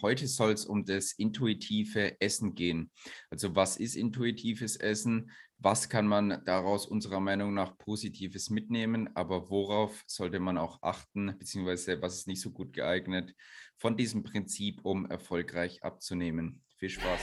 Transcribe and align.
Heute 0.00 0.28
soll 0.28 0.52
es 0.52 0.64
um 0.64 0.84
das 0.84 1.10
intuitive 1.12 2.20
Essen 2.20 2.54
gehen. 2.54 2.92
Also 3.30 3.56
was 3.56 3.76
ist 3.76 3.96
intuitives 3.96 4.76
Essen? 4.76 5.32
Was 5.58 5.88
kann 5.88 6.06
man 6.06 6.40
daraus 6.44 6.86
unserer 6.86 7.18
Meinung 7.18 7.52
nach 7.52 7.76
Positives 7.78 8.48
mitnehmen? 8.48 9.10
Aber 9.16 9.50
worauf 9.50 10.04
sollte 10.06 10.38
man 10.38 10.56
auch 10.56 10.80
achten? 10.82 11.34
Beziehungsweise 11.36 12.00
was 12.00 12.14
ist 12.14 12.28
nicht 12.28 12.40
so 12.40 12.52
gut 12.52 12.72
geeignet 12.72 13.34
von 13.76 13.96
diesem 13.96 14.22
Prinzip, 14.22 14.84
um 14.84 15.04
erfolgreich 15.10 15.82
abzunehmen? 15.82 16.62
Viel 16.76 16.90
Spaß! 16.90 17.20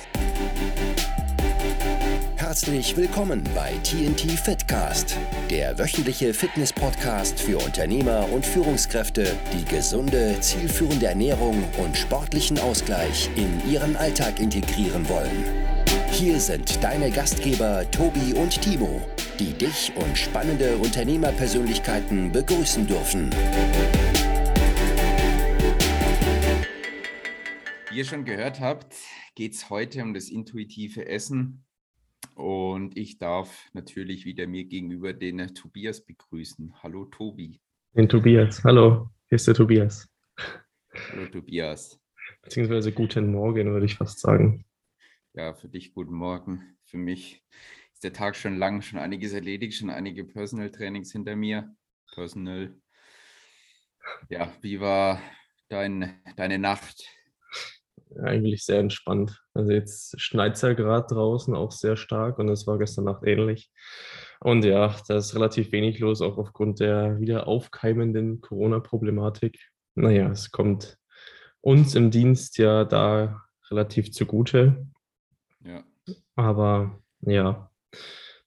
Herzlich 2.45 2.95
willkommen 2.95 3.43
bei 3.55 3.71
TNT 3.81 4.29
Fitcast, 4.29 5.17
der 5.49 5.79
wöchentliche 5.79 6.31
Fitness-Podcast 6.31 7.39
für 7.39 7.57
Unternehmer 7.57 8.31
und 8.31 8.45
Führungskräfte, 8.45 9.35
die 9.51 9.65
gesunde, 9.65 10.39
zielführende 10.41 11.07
Ernährung 11.07 11.63
und 11.79 11.97
sportlichen 11.97 12.59
Ausgleich 12.59 13.31
in 13.35 13.67
ihren 13.67 13.95
Alltag 13.95 14.39
integrieren 14.39 15.09
wollen. 15.09 15.43
Hier 16.11 16.39
sind 16.39 16.83
deine 16.83 17.09
Gastgeber 17.09 17.89
Tobi 17.89 18.35
und 18.35 18.61
Timo, 18.61 19.01
die 19.39 19.53
dich 19.53 19.91
und 19.95 20.15
spannende 20.15 20.77
Unternehmerpersönlichkeiten 20.77 22.31
begrüßen 22.31 22.85
dürfen. 22.85 23.31
Wie 27.89 27.97
ihr 27.97 28.05
schon 28.05 28.23
gehört 28.23 28.59
habt, 28.59 28.93
geht 29.33 29.55
es 29.55 29.71
heute 29.71 30.03
um 30.03 30.13
das 30.13 30.29
intuitive 30.29 31.07
Essen. 31.07 31.65
Und 32.35 32.97
ich 32.97 33.17
darf 33.17 33.69
natürlich 33.73 34.25
wieder 34.25 34.45
mir 34.45 34.65
gegenüber 34.65 35.13
den 35.13 35.55
Tobias 35.55 36.05
begrüßen. 36.05 36.83
Hallo 36.83 37.05
Tobi. 37.05 37.61
Den 37.93 38.09
Tobias. 38.09 38.63
Hallo, 38.63 39.09
hier 39.29 39.37
ist 39.37 39.47
der 39.47 39.55
Tobias. 39.55 40.09
Hallo 41.11 41.27
Tobias. 41.27 41.97
Beziehungsweise 42.41 42.91
guten 42.91 43.31
Morgen, 43.31 43.71
würde 43.71 43.85
ich 43.85 43.95
fast 43.95 44.19
sagen. 44.19 44.65
Ja, 45.33 45.53
für 45.53 45.69
dich 45.69 45.93
guten 45.93 46.13
Morgen. 46.13 46.77
Für 46.83 46.97
mich 46.97 47.41
ist 47.93 48.03
der 48.03 48.11
Tag 48.13 48.35
schon 48.35 48.57
lang, 48.57 48.81
schon 48.81 48.99
einiges 48.99 49.31
erledigt, 49.31 49.75
schon 49.75 49.89
einige 49.89 50.25
Personal 50.25 50.69
Trainings 50.71 51.13
hinter 51.13 51.37
mir. 51.37 51.73
Personal. 52.13 52.75
Ja, 54.29 54.53
wie 54.61 54.81
war 54.81 55.21
dein, 55.69 56.21
deine 56.35 56.59
Nacht? 56.59 57.05
eigentlich 58.21 58.63
sehr 58.63 58.79
entspannt. 58.79 59.44
Also 59.55 59.71
jetzt 59.71 60.19
schneit 60.19 60.55
es 60.55 60.61
ja 60.61 60.73
gerade 60.73 61.07
draußen 61.07 61.55
auch 61.55 61.71
sehr 61.71 61.95
stark 61.95 62.39
und 62.39 62.49
es 62.49 62.67
war 62.67 62.77
gestern 62.77 63.05
Nacht 63.05 63.23
ähnlich. 63.23 63.71
Und 64.41 64.65
ja, 64.65 64.93
da 65.07 65.17
ist 65.17 65.33
relativ 65.33 65.71
wenig 65.71 65.99
los, 65.99 66.21
auch 66.21 66.37
aufgrund 66.37 66.81
der 66.81 67.19
wieder 67.21 67.47
aufkeimenden 67.47 68.41
Corona-Problematik. 68.41 69.71
Naja, 69.95 70.29
es 70.29 70.51
kommt 70.51 70.97
uns 71.61 71.95
im 71.95 72.11
Dienst 72.11 72.57
ja 72.57 72.83
da 72.83 73.43
relativ 73.71 74.11
zugute. 74.11 74.85
Ja. 75.63 75.85
Aber 76.35 77.01
ja, 77.21 77.71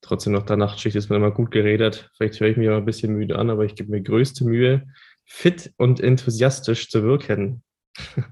trotzdem 0.02 0.34
noch 0.34 0.44
der 0.44 0.58
Nachtschicht 0.58 0.94
ist 0.94 1.08
mir 1.08 1.16
immer 1.16 1.30
gut 1.30 1.50
geredet. 1.50 2.10
Vielleicht 2.16 2.38
höre 2.38 2.48
ich 2.48 2.58
mich 2.58 2.68
auch 2.68 2.76
ein 2.76 2.84
bisschen 2.84 3.14
müde 3.14 3.38
an, 3.38 3.48
aber 3.48 3.64
ich 3.64 3.74
gebe 3.74 3.90
mir 3.90 4.02
größte 4.02 4.44
Mühe, 4.44 4.86
fit 5.24 5.72
und 5.78 6.00
enthusiastisch 6.00 6.90
zu 6.90 7.02
wirken. 7.02 7.62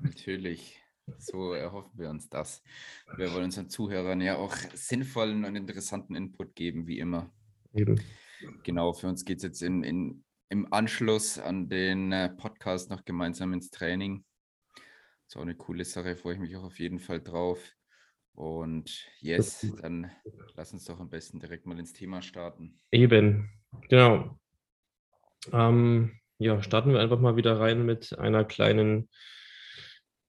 Natürlich. 0.02 0.78
So 1.18 1.52
erhoffen 1.52 1.98
wir 1.98 2.10
uns 2.10 2.28
das. 2.28 2.62
Wir 3.16 3.32
wollen 3.32 3.44
unseren 3.44 3.68
Zuhörern 3.68 4.20
ja 4.20 4.36
auch 4.36 4.54
sinnvollen 4.74 5.44
und 5.44 5.56
interessanten 5.56 6.16
Input 6.16 6.54
geben, 6.54 6.86
wie 6.86 6.98
immer. 6.98 7.30
Eben. 7.72 8.00
Genau, 8.64 8.92
für 8.92 9.08
uns 9.08 9.24
geht 9.24 9.38
es 9.38 9.44
jetzt 9.44 9.62
in, 9.62 9.82
in, 9.82 10.24
im 10.48 10.72
Anschluss 10.72 11.38
an 11.38 11.68
den 11.68 12.12
äh, 12.12 12.28
Podcast 12.28 12.90
noch 12.90 13.04
gemeinsam 13.04 13.52
ins 13.52 13.70
Training. 13.70 14.24
Das 14.74 15.34
ist 15.34 15.36
auch 15.36 15.42
eine 15.42 15.56
coole 15.56 15.84
Sache, 15.84 16.16
freue 16.16 16.34
ich 16.34 16.40
mich 16.40 16.56
auch 16.56 16.64
auf 16.64 16.78
jeden 16.78 16.98
Fall 16.98 17.20
drauf. 17.20 17.60
Und 18.34 19.06
yes, 19.20 19.66
dann 19.80 20.10
lass 20.54 20.72
uns 20.72 20.84
doch 20.84 21.00
am 21.00 21.08
besten 21.08 21.40
direkt 21.40 21.66
mal 21.66 21.78
ins 21.78 21.94
Thema 21.94 22.20
starten. 22.20 22.78
Eben, 22.90 23.50
genau. 23.88 24.38
Ähm, 25.52 26.20
ja, 26.38 26.62
starten 26.62 26.92
wir 26.92 27.00
einfach 27.00 27.18
mal 27.18 27.36
wieder 27.36 27.58
rein 27.58 27.86
mit 27.86 28.18
einer 28.18 28.44
kleinen 28.44 29.08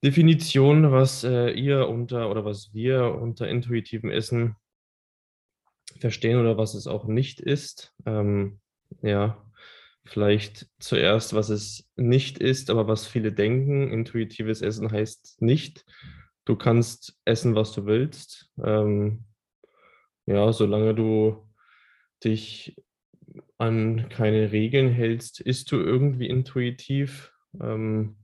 Definition, 0.04 0.92
was 0.92 1.24
äh, 1.24 1.50
ihr 1.52 1.88
unter 1.88 2.30
oder 2.30 2.46
was 2.46 2.74
wir 2.74 3.16
unter 3.16 3.48
intuitivem 3.48 4.10
Essen 4.10 4.56
verstehen 6.00 6.40
oder 6.40 6.58
was 6.58 6.76
es 6.76 6.88
auch 6.88 7.06
nicht 7.06 7.40
ist. 7.40 7.94
Ähm, 8.06 8.60
ja, 9.02 9.44
vielleicht 10.06 10.68
zuerst, 10.80 11.34
was 11.34 11.50
es 11.50 11.90
nicht 11.96 12.38
ist, 12.38 12.70
aber 12.70 12.88
was 12.88 13.08
viele 13.08 13.32
denken. 13.32 13.92
Intuitives 13.92 14.62
Essen 14.62 14.92
heißt 14.92 15.42
nicht, 15.42 15.86
du 16.46 16.56
kannst 16.56 17.20
essen, 17.26 17.56
was 17.56 17.74
du 17.74 17.86
willst. 17.86 18.52
Ähm, 18.64 19.26
ja, 20.26 20.52
solange 20.54 20.94
du 20.94 21.48
dich 22.24 22.76
an 23.58 24.10
keine 24.10 24.52
Regeln 24.52 24.92
hältst, 24.92 25.42
isst 25.42 25.72
du 25.72 25.78
irgendwie 25.78 26.28
intuitiv. 26.28 27.34
Ähm, 27.60 28.18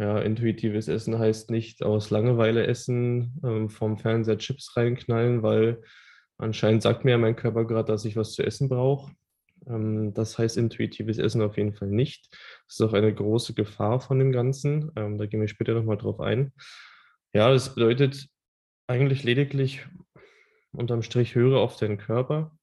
ja, 0.00 0.18
intuitives 0.18 0.88
Essen 0.88 1.18
heißt 1.18 1.50
nicht 1.50 1.82
aus 1.82 2.08
Langeweile 2.08 2.66
essen, 2.66 3.38
ähm, 3.44 3.68
vom 3.68 3.98
Fernseher 3.98 4.38
Chips 4.38 4.74
reinknallen, 4.74 5.42
weil 5.42 5.82
anscheinend 6.38 6.82
sagt 6.82 7.04
mir 7.04 7.10
ja 7.10 7.18
mein 7.18 7.36
Körper 7.36 7.66
gerade, 7.66 7.92
dass 7.92 8.06
ich 8.06 8.16
was 8.16 8.32
zu 8.32 8.42
essen 8.42 8.70
brauche. 8.70 9.12
Ähm, 9.66 10.14
das 10.14 10.38
heißt 10.38 10.56
intuitives 10.56 11.18
Essen 11.18 11.42
auf 11.42 11.58
jeden 11.58 11.74
Fall 11.74 11.88
nicht. 11.88 12.28
Das 12.66 12.76
ist 12.76 12.80
auch 12.80 12.94
eine 12.94 13.14
große 13.14 13.52
Gefahr 13.52 14.00
von 14.00 14.18
dem 14.18 14.32
Ganzen. 14.32 14.90
Ähm, 14.96 15.18
da 15.18 15.26
gehen 15.26 15.42
wir 15.42 15.48
später 15.48 15.74
nochmal 15.74 15.98
drauf 15.98 16.18
ein. 16.18 16.54
Ja, 17.34 17.50
das 17.50 17.74
bedeutet 17.74 18.26
eigentlich 18.86 19.22
lediglich 19.22 19.86
unterm 20.72 21.02
Strich 21.02 21.34
höre 21.34 21.58
auf 21.58 21.76
deinen 21.76 21.98
Körper. 21.98 22.56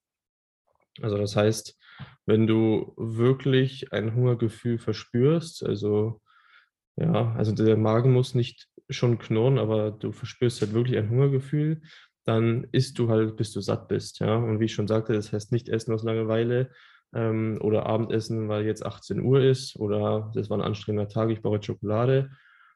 Also 1.04 1.20
das 1.20 1.36
heißt, 1.36 1.78
wenn 2.26 2.48
du 2.48 2.94
wirklich 2.98 3.94
ein 3.94 4.16
Hungergefühl 4.16 4.80
verspürst, 4.80 5.64
also 5.64 6.20
ja, 6.98 7.34
also 7.36 7.54
der 7.54 7.78
Magen 7.78 8.12
muss 8.12 8.34
nicht 8.36 8.68
schon 8.90 9.20
knurren, 9.20 9.60
aber 9.60 9.92
du 9.92 10.12
verspürst 10.12 10.62
halt 10.62 10.74
wirklich 10.74 10.98
ein 10.98 11.10
Hungergefühl. 11.10 11.82
Dann 12.26 12.66
isst 12.72 13.00
du 13.00 13.10
halt, 13.10 13.38
bis 13.38 13.52
du 13.52 13.62
satt 13.62 13.88
bist. 13.88 14.20
Ja, 14.20 14.36
und 14.36 14.60
wie 14.60 14.66
ich 14.66 14.74
schon 14.74 14.88
sagte, 14.88 15.14
das 15.14 15.32
heißt 15.32 15.52
nicht 15.52 15.70
essen 15.70 15.94
aus 15.94 16.04
Langeweile 16.04 16.72
ähm, 17.14 17.60
oder 17.62 17.86
Abendessen, 17.86 18.50
weil 18.50 18.66
jetzt 18.66 18.86
18 18.86 19.22
Uhr 19.22 19.42
ist 19.42 19.78
oder 19.78 20.32
das 20.36 20.50
war 20.50 20.58
ein 20.58 20.64
anstrengender 20.64 21.08
Tag, 21.08 21.30
ich 21.30 21.42
brauche 21.42 21.62
Schokolade 21.62 22.32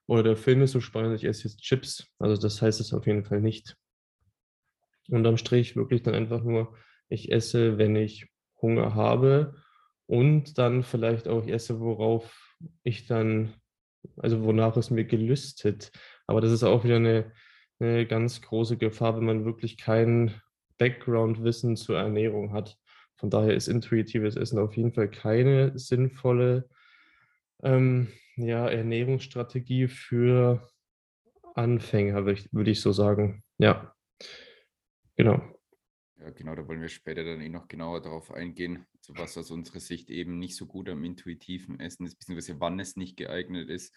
oder 0.08 0.24
der 0.24 0.38
Film 0.38 0.62
ist 0.62 0.72
so 0.72 0.82
spannend, 0.82 1.16
ich 1.16 1.26
esse 1.26 1.48
jetzt 1.48 1.62
Chips. 1.62 2.08
Also 2.20 2.40
das 2.40 2.62
heißt 2.62 2.80
es 2.80 2.94
auf 2.94 3.08
jeden 3.08 3.26
Fall 3.26 3.42
nicht. 3.42 3.76
Unterm 5.10 5.38
Strich 5.38 5.76
wirklich 5.76 6.04
dann 6.04 6.16
einfach 6.16 6.44
nur, 6.44 6.76
ich 7.10 7.32
esse, 7.32 7.78
wenn 7.78 7.96
ich 7.96 8.30
Hunger 8.62 8.94
habe 8.94 9.56
und 10.06 10.58
dann 10.58 10.84
vielleicht 10.84 11.28
auch 11.28 11.46
ich 11.46 11.52
esse, 11.52 11.80
worauf 11.80 12.56
ich 12.84 13.08
dann 13.08 13.54
also 14.18 14.44
wonach 14.44 14.78
es 14.78 14.90
mir 14.90 15.06
gelüstet. 15.06 15.92
Aber 16.28 16.42
das 16.42 16.52
ist 16.52 16.64
auch 16.64 16.84
wieder 16.84 16.98
eine, 16.98 17.32
eine 17.80 18.06
ganz 18.06 18.42
große 18.42 18.78
Gefahr, 18.78 19.18
wenn 19.18 19.26
man 19.26 19.46
wirklich 19.46 19.78
kein 19.78 20.42
Background-Wissen 20.78 21.76
zur 21.76 21.98
Ernährung 21.98 22.54
hat. 22.54 22.78
Von 23.16 23.30
daher 23.30 23.54
ist 23.54 23.68
intuitives 23.68 24.36
Essen 24.36 24.60
auf 24.60 24.76
jeden 24.76 24.94
Fall 24.94 25.10
keine 25.10 25.78
sinnvolle 25.78 26.68
ähm, 27.64 28.08
ja, 28.36 28.68
Ernährungsstrategie 28.68 29.88
für 29.88 30.68
Anfänger, 31.54 32.26
würde 32.26 32.40
ich, 32.40 32.54
würd 32.54 32.68
ich 32.68 32.82
so 32.82 32.92
sagen. 32.92 33.44
Ja, 33.58 33.94
genau. 35.16 35.42
Ja, 36.22 36.30
genau, 36.30 36.54
da 36.54 36.68
wollen 36.68 36.82
wir 36.82 36.90
später 36.90 37.24
dann 37.24 37.42
eh 37.42 37.50
noch 37.50 37.68
genauer 37.68 38.00
darauf 38.00 38.32
eingehen, 38.32 38.86
zu 39.02 39.16
was 39.16 39.36
aus 39.40 39.50
unserer 39.50 39.80
Sicht 39.80 40.12
eben 40.12 40.38
nicht 40.38 40.56
so 40.56 40.68
gut 40.68 40.88
am 40.88 41.04
intuitiven 41.04 41.80
Essen 41.80 42.06
ist, 42.06 42.20
beziehungsweise 42.20 42.60
wann 42.60 42.80
es 42.80 42.96
nicht 42.96 43.18
geeignet 43.18 43.70
ist. 43.70 43.92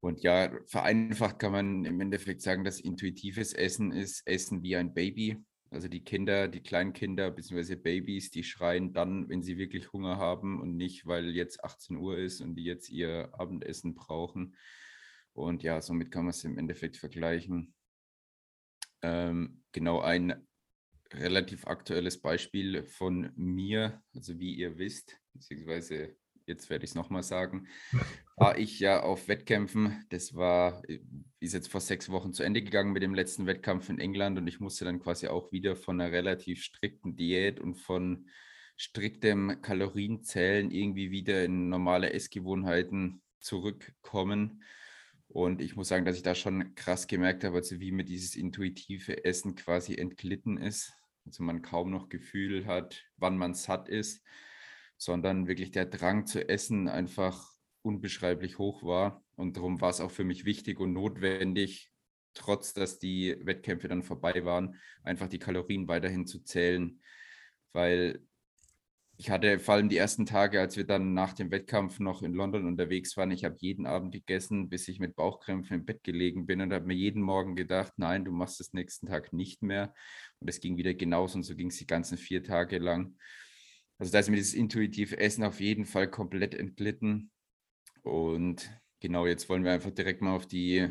Und 0.00 0.22
ja, 0.22 0.50
vereinfacht 0.66 1.38
kann 1.38 1.52
man 1.52 1.84
im 1.84 2.00
Endeffekt 2.00 2.40
sagen, 2.42 2.64
dass 2.64 2.80
intuitives 2.80 3.52
Essen 3.52 3.92
ist 3.92 4.26
Essen 4.26 4.64
wie 4.64 4.74
ein 4.74 4.92
Baby. 4.92 5.36
Also 5.70 5.86
die 5.86 6.02
Kinder, 6.02 6.48
die 6.48 6.62
kleinen 6.62 6.94
Kinder 6.94 7.30
beziehungsweise 7.30 7.76
Babys, 7.76 8.30
die 8.32 8.42
schreien 8.42 8.92
dann, 8.92 9.28
wenn 9.28 9.44
sie 9.44 9.56
wirklich 9.56 9.92
Hunger 9.92 10.16
haben 10.16 10.60
und 10.60 10.76
nicht, 10.76 11.06
weil 11.06 11.30
jetzt 11.30 11.62
18 11.62 11.96
Uhr 11.96 12.18
ist 12.18 12.40
und 12.40 12.56
die 12.56 12.64
jetzt 12.64 12.90
ihr 12.90 13.28
Abendessen 13.38 13.94
brauchen. 13.94 14.56
Und 15.32 15.62
ja, 15.62 15.80
somit 15.80 16.10
kann 16.10 16.24
man 16.24 16.30
es 16.30 16.42
im 16.42 16.58
Endeffekt 16.58 16.96
vergleichen. 16.96 17.72
Ähm, 19.02 19.62
genau 19.70 20.00
ein 20.00 20.44
relativ 21.14 21.66
aktuelles 21.66 22.20
Beispiel 22.20 22.84
von 22.84 23.32
mir, 23.36 24.02
also 24.14 24.38
wie 24.38 24.54
ihr 24.54 24.78
wisst, 24.78 25.18
beziehungsweise 25.32 26.16
jetzt 26.46 26.68
werde 26.68 26.84
ich 26.84 26.90
es 26.90 26.94
nochmal 26.94 27.22
sagen, 27.22 27.66
war 28.36 28.58
ich 28.58 28.80
ja 28.80 29.02
auf 29.02 29.28
Wettkämpfen. 29.28 30.04
Das 30.10 30.34
war, 30.34 30.82
ist 31.38 31.54
jetzt 31.54 31.68
vor 31.68 31.80
sechs 31.80 32.10
Wochen 32.10 32.32
zu 32.32 32.42
Ende 32.42 32.62
gegangen 32.62 32.92
mit 32.92 33.02
dem 33.02 33.14
letzten 33.14 33.46
Wettkampf 33.46 33.88
in 33.88 33.98
England 33.98 34.38
und 34.38 34.46
ich 34.46 34.60
musste 34.60 34.84
dann 34.84 35.00
quasi 35.00 35.28
auch 35.28 35.52
wieder 35.52 35.76
von 35.76 36.00
einer 36.00 36.12
relativ 36.12 36.62
strikten 36.62 37.16
Diät 37.16 37.60
und 37.60 37.74
von 37.76 38.28
striktem 38.76 39.60
Kalorienzählen 39.62 40.70
irgendwie 40.70 41.10
wieder 41.10 41.44
in 41.44 41.68
normale 41.68 42.12
Essgewohnheiten 42.12 43.22
zurückkommen. 43.38 44.62
Und 45.28 45.60
ich 45.60 45.76
muss 45.76 45.88
sagen, 45.88 46.04
dass 46.04 46.16
ich 46.16 46.22
da 46.22 46.34
schon 46.34 46.74
krass 46.74 47.06
gemerkt 47.06 47.44
habe, 47.44 47.58
also 47.58 47.78
wie 47.78 47.92
mir 47.92 48.04
dieses 48.04 48.34
intuitive 48.34 49.24
Essen 49.24 49.54
quasi 49.54 49.94
entglitten 49.94 50.56
ist. 50.56 50.92
Also 51.26 51.42
man 51.42 51.62
kaum 51.62 51.90
noch 51.90 52.08
Gefühl 52.08 52.66
hat, 52.66 53.04
wann 53.16 53.36
man 53.36 53.54
satt 53.54 53.88
ist, 53.88 54.22
sondern 54.96 55.46
wirklich 55.46 55.70
der 55.70 55.86
Drang 55.86 56.26
zu 56.26 56.48
essen 56.48 56.88
einfach 56.88 57.54
unbeschreiblich 57.82 58.58
hoch 58.58 58.82
war. 58.82 59.24
Und 59.36 59.56
darum 59.56 59.80
war 59.80 59.90
es 59.90 60.00
auch 60.00 60.10
für 60.10 60.24
mich 60.24 60.44
wichtig 60.44 60.80
und 60.80 60.92
notwendig, 60.92 61.90
trotz 62.34 62.74
dass 62.74 62.98
die 62.98 63.36
Wettkämpfe 63.42 63.88
dann 63.88 64.02
vorbei 64.02 64.44
waren, 64.44 64.76
einfach 65.02 65.28
die 65.28 65.38
Kalorien 65.38 65.88
weiterhin 65.88 66.26
zu 66.26 66.42
zählen. 66.42 67.00
Weil 67.72 68.22
ich 69.20 69.28
hatte 69.30 69.58
vor 69.58 69.74
allem 69.74 69.90
die 69.90 69.98
ersten 69.98 70.24
Tage, 70.24 70.58
als 70.58 70.78
wir 70.78 70.86
dann 70.86 71.12
nach 71.12 71.34
dem 71.34 71.50
Wettkampf 71.50 72.00
noch 72.00 72.22
in 72.22 72.32
London 72.32 72.66
unterwegs 72.66 73.18
waren, 73.18 73.30
ich 73.30 73.44
habe 73.44 73.56
jeden 73.58 73.84
Abend 73.84 74.12
gegessen, 74.12 74.70
bis 74.70 74.88
ich 74.88 74.98
mit 74.98 75.14
Bauchkrämpfen 75.14 75.80
im 75.80 75.84
Bett 75.84 76.02
gelegen 76.02 76.46
bin 76.46 76.62
und 76.62 76.72
habe 76.72 76.86
mir 76.86 76.94
jeden 76.94 77.20
Morgen 77.20 77.54
gedacht, 77.54 77.92
nein, 77.96 78.24
du 78.24 78.32
machst 78.32 78.62
es 78.62 78.72
nächsten 78.72 79.08
Tag 79.08 79.34
nicht 79.34 79.62
mehr. 79.62 79.92
Und 80.40 80.48
es 80.48 80.60
ging 80.60 80.76
wieder 80.76 80.94
genauso 80.94 81.36
und 81.36 81.42
so 81.42 81.54
ging 81.54 81.68
es 81.68 81.76
die 81.76 81.86
ganzen 81.86 82.18
vier 82.18 82.42
Tage 82.42 82.78
lang. 82.78 83.16
Also 83.98 84.12
da 84.12 84.18
ist 84.18 84.30
mir 84.30 84.36
dieses 84.36 84.54
intuitive 84.54 85.18
Essen 85.18 85.44
auf 85.44 85.60
jeden 85.60 85.84
Fall 85.84 86.10
komplett 86.10 86.54
entglitten. 86.54 87.30
Und 88.02 88.70
genau 89.00 89.26
jetzt 89.26 89.48
wollen 89.48 89.64
wir 89.64 89.72
einfach 89.72 89.90
direkt 89.90 90.22
mal 90.22 90.34
auf 90.34 90.46
die 90.46 90.88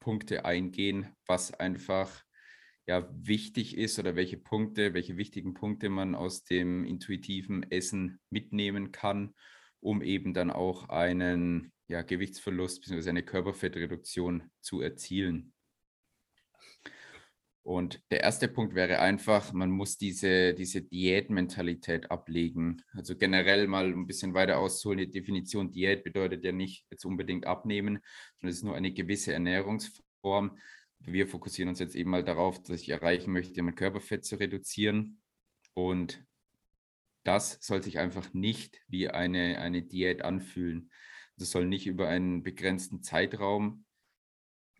Punkte 0.00 0.44
eingehen, 0.44 1.14
was 1.26 1.54
einfach 1.54 2.24
ja 2.86 3.08
wichtig 3.12 3.76
ist 3.76 4.00
oder 4.00 4.16
welche 4.16 4.36
Punkte, 4.36 4.94
welche 4.94 5.16
wichtigen 5.16 5.54
Punkte 5.54 5.88
man 5.88 6.16
aus 6.16 6.42
dem 6.42 6.84
intuitiven 6.84 7.70
Essen 7.70 8.20
mitnehmen 8.30 8.90
kann, 8.90 9.34
um 9.80 10.02
eben 10.02 10.34
dann 10.34 10.50
auch 10.50 10.88
einen 10.88 11.72
ja, 11.86 12.02
Gewichtsverlust 12.02 12.80
bzw. 12.80 13.10
eine 13.10 13.22
Körperfettreduktion 13.22 14.50
zu 14.60 14.80
erzielen. 14.80 15.51
Und 17.64 18.02
der 18.10 18.22
erste 18.22 18.48
Punkt 18.48 18.74
wäre 18.74 18.98
einfach, 18.98 19.52
man 19.52 19.70
muss 19.70 19.96
diese, 19.96 20.52
diese 20.52 20.82
Diätmentalität 20.82 22.10
ablegen. 22.10 22.82
Also 22.92 23.16
generell 23.16 23.68
mal 23.68 23.86
ein 23.86 24.06
bisschen 24.06 24.34
weiter 24.34 24.58
auszuholen. 24.58 24.98
Die 24.98 25.10
Definition 25.10 25.70
Diät 25.70 26.02
bedeutet 26.02 26.44
ja 26.44 26.50
nicht 26.50 26.84
jetzt 26.90 27.04
unbedingt 27.04 27.46
abnehmen, 27.46 28.00
sondern 28.40 28.50
es 28.50 28.56
ist 28.56 28.64
nur 28.64 28.74
eine 28.74 28.92
gewisse 28.92 29.32
Ernährungsform, 29.32 30.58
wir 31.04 31.26
fokussieren 31.26 31.68
uns 31.68 31.78
jetzt 31.78 31.96
eben 31.96 32.10
mal 32.10 32.24
darauf, 32.24 32.62
dass 32.62 32.80
ich 32.80 32.88
erreichen 32.88 33.32
möchte, 33.32 33.62
mein 33.62 33.74
Körperfett 33.74 34.24
zu 34.24 34.36
reduzieren. 34.36 35.20
Und 35.74 36.24
das 37.24 37.58
soll 37.60 37.82
sich 37.82 37.98
einfach 37.98 38.32
nicht 38.32 38.80
wie 38.88 39.08
eine, 39.08 39.58
eine 39.58 39.82
Diät 39.82 40.22
anfühlen. 40.22 40.90
Das 41.36 41.50
soll 41.50 41.66
nicht 41.66 41.86
über 41.86 42.08
einen 42.08 42.42
begrenzten 42.42 43.02
Zeitraum 43.02 43.84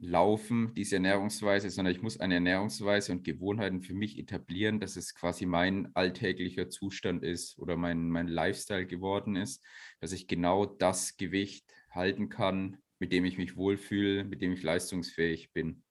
laufen, 0.03 0.73
diese 0.75 0.97
Ernährungsweise, 0.97 1.71
sondern 1.71 1.95
ich 1.95 2.03
muss 2.03 2.19
eine 2.19 2.35
Ernährungsweise 2.35 3.13
und 3.13 3.23
Gewohnheiten 3.23 3.83
für 3.83 3.95
mich 3.95 4.19
etablieren, 4.19 4.81
dass 4.81 4.97
es 4.97 5.15
quasi 5.15 5.47
mein 5.47 5.95
alltäglicher 5.95 6.69
Zustand 6.69 7.23
ist 7.23 7.57
oder 7.59 7.77
mein, 7.77 8.11
mein 8.11 8.27
Lifestyle 8.27 8.87
geworden 8.87 9.37
ist, 9.37 9.65
dass 10.01 10.13
ich 10.13 10.27
genau 10.27 10.67
das 10.67 11.17
Gewicht 11.17 11.65
halten 11.91 12.29
kann, 12.29 12.79
mit 12.99 13.13
dem 13.13 13.25
ich 13.25 13.39
mich 13.39 13.57
wohlfühle, 13.57 14.25
mit 14.25 14.43
dem 14.43 14.53
ich 14.53 14.63
leistungsfähig 14.63 15.53
bin. 15.53 15.85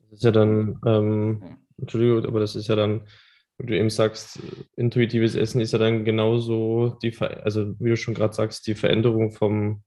Das 0.00 0.18
ist 0.18 0.24
ja 0.24 0.32
dann, 0.32 0.80
ähm, 0.84 1.40
ja. 1.40 1.58
Entschuldigung, 1.78 2.24
aber 2.26 2.40
das 2.40 2.56
ist 2.56 2.66
ja 2.66 2.74
dann, 2.74 3.06
wie 3.58 3.66
du 3.66 3.78
eben 3.78 3.90
sagst, 3.90 4.40
intuitives 4.76 5.36
Essen 5.36 5.60
ist 5.60 5.72
ja 5.72 5.78
dann 5.78 6.04
genauso 6.04 6.98
die, 7.00 7.16
also 7.18 7.78
wie 7.78 7.90
du 7.90 7.96
schon 7.96 8.14
gerade 8.14 8.34
sagst, 8.34 8.66
die 8.66 8.74
Veränderung 8.74 9.30
vom, 9.30 9.84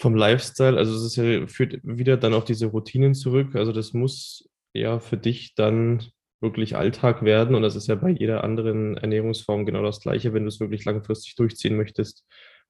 vom 0.00 0.14
Lifestyle. 0.14 0.78
Also 0.78 0.94
es 0.94 1.14
ja, 1.16 1.46
führt 1.46 1.78
wieder 1.82 2.16
dann 2.16 2.34
auf 2.34 2.44
diese 2.44 2.66
Routinen 2.66 3.14
zurück. 3.14 3.54
Also 3.54 3.70
das 3.70 3.92
muss 3.92 4.48
ja 4.72 4.98
für 4.98 5.18
dich 5.18 5.54
dann 5.54 6.02
wirklich 6.40 6.74
Alltag 6.74 7.22
werden 7.22 7.54
und 7.54 7.60
das 7.60 7.76
ist 7.76 7.86
ja 7.86 7.96
bei 7.96 8.08
jeder 8.08 8.42
anderen 8.42 8.96
Ernährungsform 8.96 9.66
genau 9.66 9.82
das 9.82 10.00
Gleiche, 10.00 10.32
wenn 10.32 10.44
du 10.44 10.48
es 10.48 10.58
wirklich 10.58 10.86
langfristig 10.86 11.36
durchziehen 11.36 11.76
möchtest. 11.76 12.24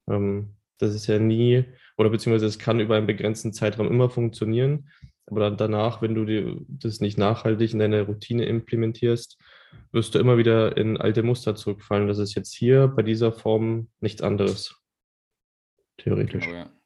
Ähm, 0.09 0.55
das 0.77 0.93
ist 0.93 1.07
ja 1.07 1.19
nie, 1.19 1.63
oder 1.95 2.09
beziehungsweise 2.09 2.47
es 2.47 2.59
kann 2.59 2.81
über 2.81 2.97
einen 2.97 3.07
begrenzten 3.07 3.53
Zeitraum 3.53 3.87
immer 3.87 4.09
funktionieren. 4.09 4.89
Aber 5.27 5.51
danach, 5.51 6.01
wenn 6.01 6.15
du 6.15 6.25
die, 6.25 6.65
das 6.67 6.99
nicht 6.99 7.17
nachhaltig 7.17 7.71
in 7.71 7.79
deine 7.79 8.01
Routine 8.01 8.43
implementierst, 8.45 9.37
wirst 9.93 10.15
du 10.15 10.19
immer 10.19 10.37
wieder 10.37 10.75
in 10.75 10.97
alte 10.97 11.23
Muster 11.23 11.55
zurückfallen. 11.55 12.09
Das 12.09 12.17
ist 12.17 12.35
jetzt 12.35 12.53
hier 12.53 12.87
bei 12.89 13.03
dieser 13.03 13.31
Form 13.31 13.87
nichts 14.01 14.21
anderes. 14.21 14.75
Theoretisch. 15.97 16.43
Genau, 16.45 16.57
ja. 16.57 16.80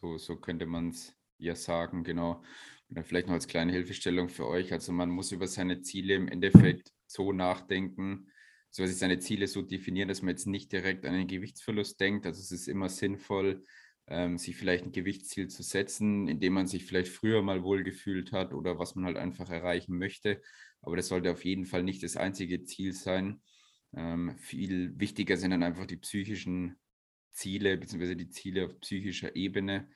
So, 0.00 0.18
so 0.18 0.36
könnte 0.36 0.66
man 0.66 0.88
es 0.90 1.14
ja 1.38 1.54
sagen, 1.54 2.02
genau. 2.02 2.42
Und 2.88 3.06
vielleicht 3.06 3.28
noch 3.28 3.34
als 3.34 3.46
kleine 3.46 3.72
Hilfestellung 3.72 4.28
für 4.28 4.46
euch. 4.48 4.72
Also 4.72 4.92
man 4.92 5.08
muss 5.10 5.30
über 5.32 5.46
seine 5.46 5.82
Ziele 5.82 6.14
im 6.14 6.26
Endeffekt 6.28 6.92
so 7.06 7.32
nachdenken, 7.32 8.28
so 8.70 8.84
seine 8.86 9.20
Ziele 9.20 9.46
so 9.46 9.62
definieren, 9.62 10.08
dass 10.08 10.20
man 10.22 10.30
jetzt 10.30 10.46
nicht 10.46 10.72
direkt 10.72 11.06
an 11.06 11.14
den 11.14 11.28
Gewichtsverlust 11.28 12.00
denkt. 12.00 12.26
Also 12.26 12.40
es 12.40 12.50
ist 12.50 12.66
immer 12.66 12.88
sinnvoll, 12.88 13.64
ähm, 14.08 14.36
sich 14.36 14.56
vielleicht 14.56 14.84
ein 14.84 14.92
Gewichtsziel 14.92 15.46
zu 15.48 15.62
setzen, 15.62 16.26
in 16.26 16.40
dem 16.40 16.54
man 16.54 16.66
sich 16.66 16.84
vielleicht 16.86 17.12
früher 17.12 17.42
mal 17.42 17.62
wohlgefühlt 17.62 18.32
hat 18.32 18.52
oder 18.52 18.78
was 18.80 18.96
man 18.96 19.04
halt 19.04 19.16
einfach 19.16 19.48
erreichen 19.48 19.96
möchte. 19.96 20.42
Aber 20.82 20.96
das 20.96 21.06
sollte 21.08 21.30
auf 21.30 21.44
jeden 21.44 21.66
Fall 21.66 21.84
nicht 21.84 22.02
das 22.02 22.16
einzige 22.16 22.64
Ziel 22.64 22.92
sein. 22.94 23.42
Ähm, 23.96 24.36
viel 24.38 24.98
wichtiger 24.98 25.36
sind 25.36 25.52
dann 25.52 25.62
einfach 25.62 25.86
die 25.86 25.98
psychischen 25.98 26.76
Ziele, 27.34 27.76
beziehungsweise 27.76 28.16
die 28.16 28.30
Ziele 28.30 28.66
auf 28.66 28.80
psychischer 28.80 29.36
Ebene. 29.36 29.88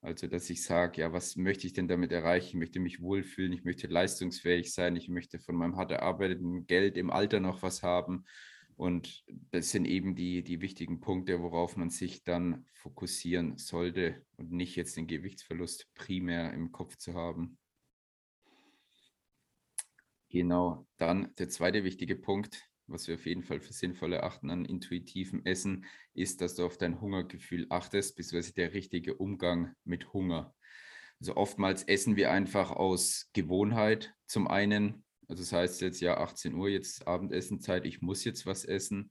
Also, 0.00 0.26
dass 0.26 0.50
ich 0.50 0.62
sage, 0.62 1.00
ja, 1.00 1.12
was 1.12 1.36
möchte 1.36 1.66
ich 1.66 1.72
denn 1.72 1.88
damit 1.88 2.12
erreichen? 2.12 2.48
Ich 2.48 2.54
möchte 2.54 2.80
mich 2.80 3.00
wohlfühlen, 3.00 3.52
ich 3.52 3.64
möchte 3.64 3.86
leistungsfähig 3.86 4.72
sein, 4.72 4.96
ich 4.96 5.08
möchte 5.08 5.38
von 5.38 5.56
meinem 5.56 5.76
hart 5.76 5.90
erarbeiteten 5.90 6.66
Geld 6.66 6.96
im 6.96 7.10
Alter 7.10 7.40
noch 7.40 7.62
was 7.62 7.82
haben 7.82 8.24
und 8.76 9.24
das 9.50 9.70
sind 9.70 9.86
eben 9.86 10.14
die, 10.14 10.42
die 10.42 10.60
wichtigen 10.60 11.00
Punkte, 11.00 11.40
worauf 11.40 11.76
man 11.76 11.88
sich 11.88 12.24
dann 12.24 12.66
fokussieren 12.74 13.56
sollte 13.56 14.24
und 14.36 14.52
nicht 14.52 14.76
jetzt 14.76 14.96
den 14.96 15.06
Gewichtsverlust 15.06 15.92
primär 15.94 16.52
im 16.52 16.72
Kopf 16.72 16.96
zu 16.96 17.14
haben. 17.14 17.58
Genau, 20.28 20.86
dann 20.98 21.34
der 21.36 21.48
zweite 21.48 21.84
wichtige 21.84 22.16
Punkt, 22.16 22.68
was 22.86 23.08
wir 23.08 23.16
auf 23.16 23.26
jeden 23.26 23.42
Fall 23.42 23.60
für 23.60 23.72
sinnvoll 23.72 24.12
erachten 24.12 24.50
an 24.50 24.64
intuitivem 24.64 25.44
Essen, 25.44 25.84
ist, 26.14 26.40
dass 26.40 26.54
du 26.54 26.64
auf 26.64 26.78
dein 26.78 27.00
Hungergefühl 27.00 27.66
achtest, 27.70 28.16
beziehungsweise 28.16 28.54
der 28.54 28.72
richtige 28.72 29.14
Umgang 29.14 29.74
mit 29.84 30.12
Hunger. 30.12 30.54
Also 31.20 31.36
oftmals 31.36 31.82
essen 31.84 32.16
wir 32.16 32.30
einfach 32.30 32.70
aus 32.70 33.30
Gewohnheit 33.32 34.14
zum 34.26 34.48
einen, 34.48 35.04
also 35.28 35.42
das 35.42 35.52
heißt 35.52 35.80
jetzt 35.80 36.00
ja 36.00 36.18
18 36.18 36.54
Uhr, 36.54 36.68
jetzt 36.68 37.06
Abendessenzeit, 37.06 37.84
ich 37.84 38.02
muss 38.02 38.24
jetzt 38.24 38.46
was 38.46 38.64
essen. 38.64 39.10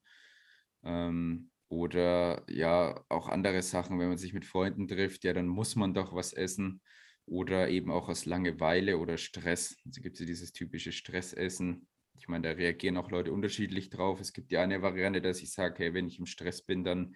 Ähm, 0.83 1.49
oder 1.67 2.43
ja, 2.47 3.03
auch 3.09 3.27
andere 3.27 3.61
Sachen, 3.61 3.99
wenn 3.99 4.09
man 4.09 4.17
sich 4.17 4.33
mit 4.33 4.45
Freunden 4.45 4.87
trifft, 4.87 5.23
ja, 5.23 5.33
dann 5.33 5.47
muss 5.47 5.75
man 5.75 5.93
doch 5.93 6.13
was 6.13 6.31
essen. 6.31 6.81
Oder 7.25 7.69
eben 7.69 7.91
auch 7.91 8.07
aus 8.07 8.25
Langeweile 8.25 8.99
oder 8.99 9.17
Stress. 9.17 9.75
Also 9.83 10.01
gibt 10.01 10.15
es 10.15 10.19
ja 10.19 10.25
dieses 10.27 10.53
typische 10.53 10.91
Stressessen. 10.91 11.87
Ich 12.17 12.27
meine, 12.27 12.49
da 12.49 12.53
reagieren 12.53 12.97
auch 12.97 13.11
Leute 13.11 13.31
unterschiedlich 13.31 13.89
drauf. 13.89 14.19
Es 14.19 14.33
gibt 14.33 14.51
ja 14.51 14.61
eine 14.61 14.81
Variante, 14.81 15.21
dass 15.21 15.41
ich 15.41 15.51
sage, 15.51 15.75
hey, 15.79 15.93
wenn 15.93 16.07
ich 16.07 16.19
im 16.19 16.25
Stress 16.25 16.61
bin, 16.61 16.83
dann 16.83 17.15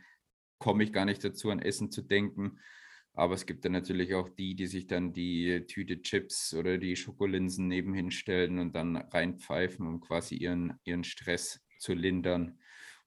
komme 0.59 0.83
ich 0.83 0.93
gar 0.93 1.05
nicht 1.05 1.23
dazu, 1.23 1.49
an 1.49 1.59
Essen 1.59 1.91
zu 1.91 2.01
denken. 2.01 2.59
Aber 3.13 3.33
es 3.33 3.45
gibt 3.45 3.65
dann 3.65 3.71
natürlich 3.71 4.13
auch 4.13 4.29
die, 4.29 4.55
die 4.55 4.67
sich 4.67 4.87
dann 4.87 5.13
die 5.13 5.65
Tüte 5.67 6.01
Chips 6.01 6.53
oder 6.53 6.77
die 6.77 6.95
Schokolinsen 6.95 7.67
nebenhin 7.67 8.11
stellen 8.11 8.59
und 8.59 8.75
dann 8.75 8.97
reinpfeifen, 8.97 9.87
um 9.87 9.99
quasi 9.99 10.35
ihren, 10.35 10.79
ihren 10.83 11.03
Stress 11.03 11.59
zu 11.79 11.93
lindern. 11.93 12.59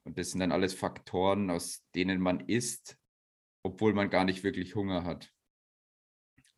Und 0.05 0.19
das 0.19 0.31
sind 0.31 0.41
dann 0.41 0.53
alles 0.53 0.75
Faktoren, 0.75 1.51
aus 1.51 1.87
denen 1.95 2.21
man 2.21 2.41
isst, 2.41 2.99
obwohl 3.63 3.95
man 3.95 4.11
gar 4.11 4.25
nicht 4.25 4.43
wirklich 4.43 4.75
Hunger 4.75 5.05
hat. 5.05 5.33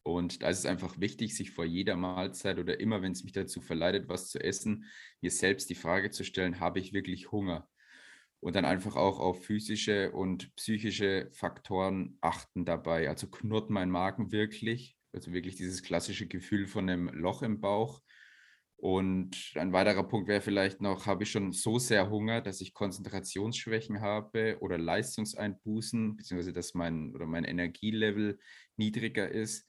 Und 0.04 0.42
da 0.42 0.50
ist 0.50 0.60
es 0.60 0.66
einfach 0.66 1.00
wichtig, 1.00 1.34
sich 1.34 1.50
vor 1.50 1.64
jeder 1.64 1.96
Mahlzeit 1.96 2.58
oder 2.58 2.78
immer, 2.78 3.02
wenn 3.02 3.12
es 3.12 3.24
mich 3.24 3.32
dazu 3.32 3.60
verleitet, 3.60 4.08
was 4.08 4.28
zu 4.28 4.38
essen, 4.38 4.84
mir 5.20 5.32
selbst 5.32 5.68
die 5.70 5.74
Frage 5.74 6.10
zu 6.10 6.24
stellen, 6.24 6.60
habe 6.60 6.78
ich 6.78 6.92
wirklich 6.92 7.32
Hunger? 7.32 7.68
und 8.44 8.56
dann 8.56 8.66
einfach 8.66 8.94
auch 8.94 9.20
auf 9.20 9.42
physische 9.42 10.12
und 10.12 10.54
psychische 10.56 11.30
Faktoren 11.32 12.18
achten 12.20 12.66
dabei. 12.66 13.08
Also 13.08 13.26
knurrt 13.26 13.70
mein 13.70 13.88
Magen 13.88 14.32
wirklich, 14.32 14.98
also 15.14 15.32
wirklich 15.32 15.56
dieses 15.56 15.82
klassische 15.82 16.26
Gefühl 16.26 16.66
von 16.66 16.90
einem 16.90 17.08
Loch 17.08 17.40
im 17.40 17.62
Bauch. 17.62 18.02
Und 18.76 19.52
ein 19.54 19.72
weiterer 19.72 20.04
Punkt 20.06 20.28
wäre 20.28 20.42
vielleicht 20.42 20.82
noch, 20.82 21.06
habe 21.06 21.22
ich 21.22 21.30
schon 21.30 21.52
so 21.52 21.78
sehr 21.78 22.10
Hunger, 22.10 22.42
dass 22.42 22.60
ich 22.60 22.74
Konzentrationsschwächen 22.74 24.02
habe 24.02 24.58
oder 24.60 24.76
Leistungseinbußen, 24.76 26.14
beziehungsweise 26.14 26.52
dass 26.52 26.74
mein 26.74 27.14
oder 27.14 27.24
mein 27.24 27.44
Energielevel 27.44 28.38
niedriger 28.76 29.26
ist. 29.26 29.66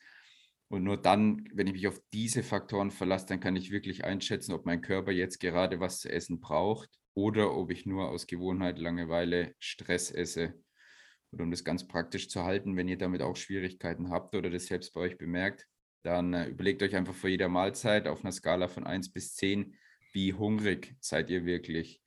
Und 0.75 0.83
nur 0.83 0.97
dann, 0.97 1.47
wenn 1.53 1.67
ich 1.67 1.73
mich 1.73 1.87
auf 1.87 2.01
diese 2.11 2.43
Faktoren 2.43 2.91
verlasse, 2.91 3.27
dann 3.27 3.39
kann 3.39 3.55
ich 3.55 3.71
wirklich 3.71 4.03
einschätzen, 4.03 4.51
ob 4.51 4.65
mein 4.65 4.81
Körper 4.81 5.13
jetzt 5.13 5.39
gerade 5.39 5.79
was 5.79 6.01
zu 6.01 6.11
essen 6.11 6.41
braucht 6.41 6.89
oder 7.13 7.55
ob 7.55 7.71
ich 7.71 7.85
nur 7.85 8.09
aus 8.09 8.27
Gewohnheit, 8.27 8.77
Langeweile, 8.77 9.55
Stress 9.57 10.11
esse. 10.11 10.53
Und 11.31 11.39
um 11.39 11.49
das 11.49 11.63
ganz 11.63 11.87
praktisch 11.87 12.27
zu 12.27 12.43
halten, 12.43 12.75
wenn 12.75 12.89
ihr 12.89 12.97
damit 12.97 13.21
auch 13.21 13.37
Schwierigkeiten 13.37 14.09
habt 14.09 14.35
oder 14.35 14.49
das 14.49 14.65
selbst 14.65 14.93
bei 14.93 14.99
euch 14.99 15.17
bemerkt, 15.17 15.65
dann 16.03 16.33
äh, 16.33 16.47
überlegt 16.47 16.83
euch 16.83 16.93
einfach 16.93 17.15
vor 17.15 17.29
jeder 17.29 17.47
Mahlzeit 17.47 18.05
auf 18.05 18.25
einer 18.25 18.33
Skala 18.33 18.67
von 18.67 18.85
1 18.85 19.13
bis 19.13 19.33
10, 19.35 19.77
wie 20.11 20.33
hungrig 20.33 20.97
seid 20.99 21.29
ihr 21.29 21.45
wirklich. 21.45 22.01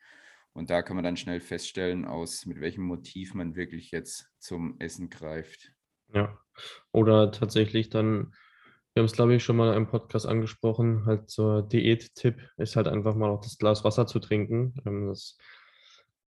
Und 0.52 0.68
da 0.68 0.82
kann 0.82 0.96
man 0.96 1.04
dann 1.04 1.16
schnell 1.16 1.40
feststellen, 1.40 2.04
aus 2.04 2.44
mit 2.44 2.60
welchem 2.60 2.84
Motiv 2.84 3.32
man 3.32 3.56
wirklich 3.56 3.92
jetzt 3.92 4.28
zum 4.38 4.78
Essen 4.78 5.08
greift. 5.08 5.72
Ja, 6.12 6.38
oder 6.92 7.32
tatsächlich 7.32 7.88
dann, 7.88 8.34
wir 8.98 9.02
haben 9.02 9.06
es 9.06 9.12
glaube 9.12 9.36
ich 9.36 9.44
schon 9.44 9.54
mal 9.54 9.76
im 9.76 9.86
Podcast 9.86 10.26
angesprochen, 10.26 11.06
halt 11.06 11.30
so 11.30 11.60
Diät-Tipp 11.60 12.34
ist 12.56 12.74
halt 12.74 12.88
einfach 12.88 13.14
mal 13.14 13.30
auch 13.30 13.40
das 13.40 13.56
Glas 13.56 13.84
Wasser 13.84 14.08
zu 14.08 14.18
trinken. 14.18 14.74
Ähm, 14.84 15.06
das 15.06 15.38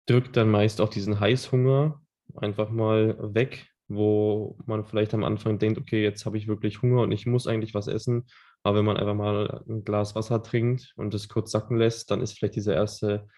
drückt 0.08 0.36
dann 0.36 0.52
meist 0.52 0.82
auch 0.82 0.90
diesen 0.90 1.22
Heißhunger 1.22 2.02
einfach 2.36 2.70
mal 2.70 3.16
weg, 3.34 3.68
wo 3.88 4.58
man 4.66 4.84
vielleicht 4.84 5.14
am 5.14 5.24
Anfang 5.24 5.58
denkt, 5.58 5.80
okay, 5.80 6.04
jetzt 6.04 6.26
habe 6.26 6.38
ich 6.38 6.50
wirklich 6.50 6.82
Hunger 6.82 7.04
und 7.04 7.14
ich 7.14 7.26
muss 7.26 7.48
eigentlich 7.48 7.74
was 7.74 7.88
essen. 7.88 8.26
Aber 8.62 8.80
wenn 8.80 8.86
man 8.86 8.98
einfach 8.98 9.16
mal 9.16 9.64
ein 9.70 9.86
Glas 9.86 10.16
Wasser 10.16 10.44
trinkt 10.44 10.92
und 10.98 11.14
es 11.14 11.30
kurz 11.30 11.52
sacken 11.52 11.78
lässt, 11.78 12.12
dann 12.12 12.20
ist 12.20 12.38
vielleicht 12.38 12.58
dieser 12.58 12.74
erste, 12.74 13.30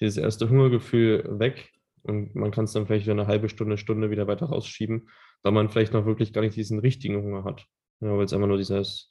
dieses 0.00 0.16
erste 0.16 0.48
Hungergefühl 0.48 1.38
weg 1.38 1.70
und 2.02 2.34
man 2.34 2.50
kann 2.50 2.64
es 2.64 2.72
dann 2.72 2.86
vielleicht 2.86 3.04
für 3.04 3.10
eine 3.10 3.26
halbe 3.26 3.50
Stunde, 3.50 3.76
Stunde 3.76 4.10
wieder 4.10 4.26
weiter 4.26 4.46
rausschieben, 4.46 5.10
weil 5.42 5.52
man 5.52 5.68
vielleicht 5.68 5.92
noch 5.92 6.06
wirklich 6.06 6.32
gar 6.32 6.40
nicht 6.40 6.56
diesen 6.56 6.78
richtigen 6.78 7.22
Hunger 7.22 7.44
hat. 7.44 7.66
Ja, 8.00 8.16
weil 8.16 8.24
es 8.24 8.32
einfach 8.32 8.48
nur 8.48 8.58
dieses 8.58 9.10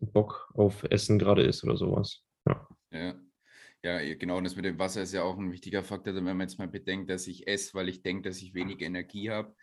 Bock 0.00 0.50
auf 0.54 0.84
Essen 0.84 1.18
gerade 1.18 1.42
ist 1.42 1.64
oder 1.64 1.76
sowas. 1.76 2.22
Ja. 2.46 2.68
ja. 2.90 3.14
Ja, 3.84 3.98
genau. 4.14 4.38
Und 4.38 4.44
das 4.44 4.56
mit 4.56 4.64
dem 4.64 4.78
Wasser 4.78 5.02
ist 5.02 5.12
ja 5.12 5.22
auch 5.22 5.36
ein 5.36 5.52
wichtiger 5.52 5.84
Faktor, 5.84 6.14
wenn 6.14 6.24
man 6.24 6.40
jetzt 6.40 6.58
mal 6.58 6.68
bedenkt, 6.68 7.10
dass 7.10 7.26
ich 7.26 7.46
esse, 7.46 7.74
weil 7.74 7.90
ich 7.90 8.02
denke, 8.02 8.30
dass 8.30 8.40
ich 8.40 8.54
wenig 8.54 8.80
Energie 8.80 9.30
habe. 9.30 9.54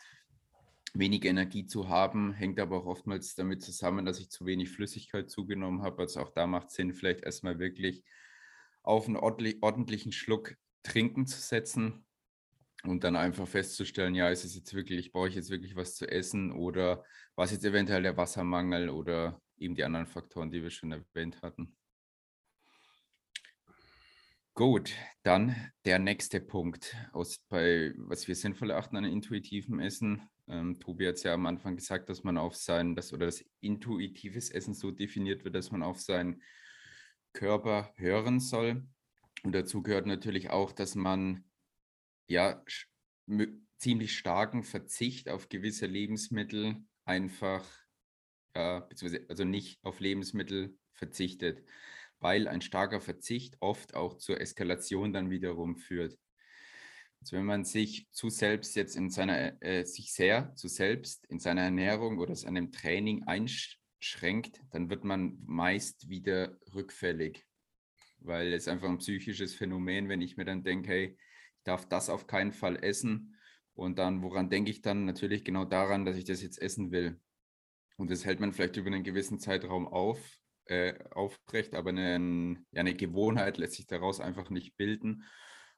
Wenig 0.94 1.26
Energie 1.26 1.66
zu 1.66 1.90
haben, 1.90 2.32
hängt 2.32 2.60
aber 2.60 2.78
auch 2.78 2.86
oftmals 2.86 3.34
damit 3.34 3.64
zusammen, 3.64 4.06
dass 4.06 4.20
ich 4.20 4.30
zu 4.30 4.46
wenig 4.46 4.70
Flüssigkeit 4.70 5.32
zugenommen 5.32 5.82
habe. 5.82 6.04
Also 6.04 6.20
auch 6.20 6.30
da 6.30 6.46
macht 6.46 6.68
es 6.68 6.76
Sinn, 6.76 6.94
vielleicht 6.94 7.24
erstmal 7.24 7.58
wirklich 7.58 8.04
auf 8.84 9.08
einen 9.08 9.18
ordentlichen 9.18 10.12
Schluck 10.12 10.56
trinken 10.84 11.26
zu 11.26 11.40
setzen 11.40 12.06
und 12.84 13.04
dann 13.04 13.16
einfach 13.16 13.48
festzustellen, 13.48 14.16
ja, 14.16 14.30
ist 14.30 14.44
es 14.44 14.56
jetzt 14.56 14.74
wirklich, 14.74 15.12
brauche 15.12 15.30
ich 15.30 15.36
jetzt 15.36 15.50
wirklich 15.50 15.76
was 15.76 15.96
zu 15.96 16.10
essen 16.10 16.52
oder 16.52 17.04
was 17.36 17.52
jetzt 17.52 17.66
eventuell 17.66 18.04
der 18.04 18.18
Wassermangel 18.18 18.90
oder 18.90 19.42
eben 19.58 19.76
die 19.76 19.84
anderen 19.84 20.08
Faktoren, 20.08 20.52
die 20.52 20.64
wir 20.64 20.72
schon 20.72 20.92
erwähnt 20.92 21.42
hatten. 21.42 21.76
Gut, 24.54 24.94
dann 25.24 25.56
der 25.86 25.98
nächste 25.98 26.42
Punkt, 26.42 26.96
aus, 27.14 27.40
bei, 27.48 27.94
was 27.96 28.28
wir 28.28 28.36
sinnvoll 28.36 28.72
erachten 28.72 28.98
an 28.98 29.06
intuitivem 29.06 29.80
Essen. 29.80 30.30
Ähm, 30.48 30.78
Tobi 30.78 31.08
hat 31.08 31.16
es 31.16 31.24
ja 31.24 31.34
am 31.34 31.46
Anfang 31.46 31.78
gesagt, 31.78 32.10
dass 32.10 32.24
man 32.24 32.38
auf 32.38 32.56
sein, 32.56 32.96
das, 32.96 33.14
oder 33.14 33.28
das 33.28 33.46
intuitives 33.62 34.50
Essen 34.50 34.74
so 34.74 34.92
definiert 34.92 35.46
wird, 35.46 35.56
dass 35.56 35.72
man 35.72 35.84
auf 35.84 36.02
seinen 36.02 36.42
Körper 37.32 37.94
hören 37.96 38.42
soll. 38.42 38.86
Und 39.44 39.54
dazu 39.56 39.82
gehört 39.82 40.06
natürlich 40.06 40.50
auch, 40.50 40.74
dass 40.74 40.96
man 40.96 41.46
ja 42.32 42.64
ziemlich 43.78 44.18
starken 44.18 44.64
Verzicht 44.64 45.30
auf 45.30 45.50
gewisse 45.50 45.86
Lebensmittel 45.86 46.84
einfach, 47.06 47.66
ja, 48.56 48.82
beziehungsweise 48.82 49.26
also 49.30 49.44
nicht 49.44 49.80
auf 49.84 50.00
Lebensmittel 50.00 50.78
verzichtet 50.94 51.64
weil 52.22 52.48
ein 52.48 52.62
starker 52.62 53.02
Verzicht 53.02 53.58
oft 53.60 53.96
auch 53.96 54.18
zur 54.18 54.40
Eskalation 54.40 55.12
dann 55.12 55.30
wiederum 55.30 55.76
führt. 55.76 56.18
Also 57.20 57.36
wenn 57.36 57.46
man 57.46 57.66
sich 57.66 58.08
zu 58.12 58.30
selbst 58.30 58.76
jetzt 58.76 58.96
in 58.96 59.10
seiner, 59.10 59.62
äh, 59.62 59.84
sich 59.86 60.14
sehr 60.14 60.56
zu 60.56 60.68
selbst 60.68 61.26
in 61.28 61.40
seiner 61.40 61.64
Ernährung 61.64 62.20
oder 62.20 62.36
seinem 62.36 62.72
Training 62.72 63.24
einschränkt, 63.24 64.62
dann 64.72 64.90
wird 64.90 65.04
man 65.04 65.38
meist 65.46 66.10
wieder 66.10 66.58
rückfällig, 66.74 67.46
weil 68.20 68.54
es 68.54 68.68
einfach 68.68 68.90
ein 68.90 69.00
psychisches 69.00 69.54
Phänomen, 69.54 70.08
wenn 70.10 70.22
ich 70.22 70.38
mir 70.38 70.46
dann 70.46 70.64
denke, 70.64 70.90
hey, 70.90 71.18
darf 71.64 71.88
das 71.88 72.10
auf 72.10 72.28
keinen 72.28 72.52
Fall 72.52 72.84
essen. 72.84 73.36
Und 73.74 74.00
dann, 74.00 74.22
woran 74.22 74.50
denke 74.50 74.72
ich 74.72 74.82
dann? 74.82 75.06
Natürlich 75.06 75.44
genau 75.44 75.66
daran, 75.66 76.06
dass 76.06 76.18
ich 76.18 76.26
das 76.26 76.42
jetzt 76.42 76.62
essen 76.62 76.92
will. 76.92 77.20
Und 77.98 78.12
das 78.12 78.26
hält 78.26 78.40
man 78.40 78.54
vielleicht 78.54 78.78
über 78.78 78.88
einen 78.88 79.04
gewissen 79.04 79.40
Zeitraum 79.40 79.88
auf, 79.88 80.20
äh, 80.66 80.94
aufrecht, 81.12 81.76
aber 81.76 81.90
eine, 81.90 82.64
ja, 82.72 82.80
eine 82.80 82.96
Gewohnheit 82.96 83.58
lässt 83.58 83.74
sich 83.74 83.88
daraus 83.88 84.20
einfach 84.20 84.50
nicht 84.50 84.76
bilden. 84.78 85.24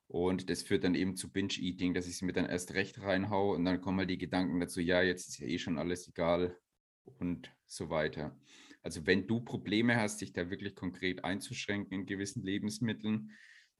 Und 0.07 0.49
das 0.49 0.63
führt 0.63 0.83
dann 0.83 0.95
eben 0.95 1.15
zu 1.15 1.31
Binge-Eating, 1.31 1.93
dass 1.93 2.07
ich 2.07 2.15
es 2.15 2.21
mir 2.21 2.33
dann 2.33 2.45
erst 2.45 2.73
recht 2.73 3.01
reinhaue 3.01 3.55
und 3.55 3.65
dann 3.65 3.81
kommen 3.81 3.99
halt 3.99 4.09
die 4.09 4.17
Gedanken 4.17 4.59
dazu, 4.59 4.81
ja, 4.81 5.01
jetzt 5.01 5.29
ist 5.29 5.39
ja 5.39 5.47
eh 5.47 5.57
schon 5.57 5.77
alles 5.77 6.07
egal 6.07 6.57
und 7.03 7.51
so 7.65 7.89
weiter. 7.89 8.37
Also 8.83 9.05
wenn 9.07 9.27
du 9.27 9.41
Probleme 9.41 9.95
hast, 9.95 10.21
dich 10.21 10.33
da 10.33 10.49
wirklich 10.49 10.75
konkret 10.75 11.23
einzuschränken 11.23 12.01
in 12.01 12.05
gewissen 12.05 12.43
Lebensmitteln, 12.43 13.31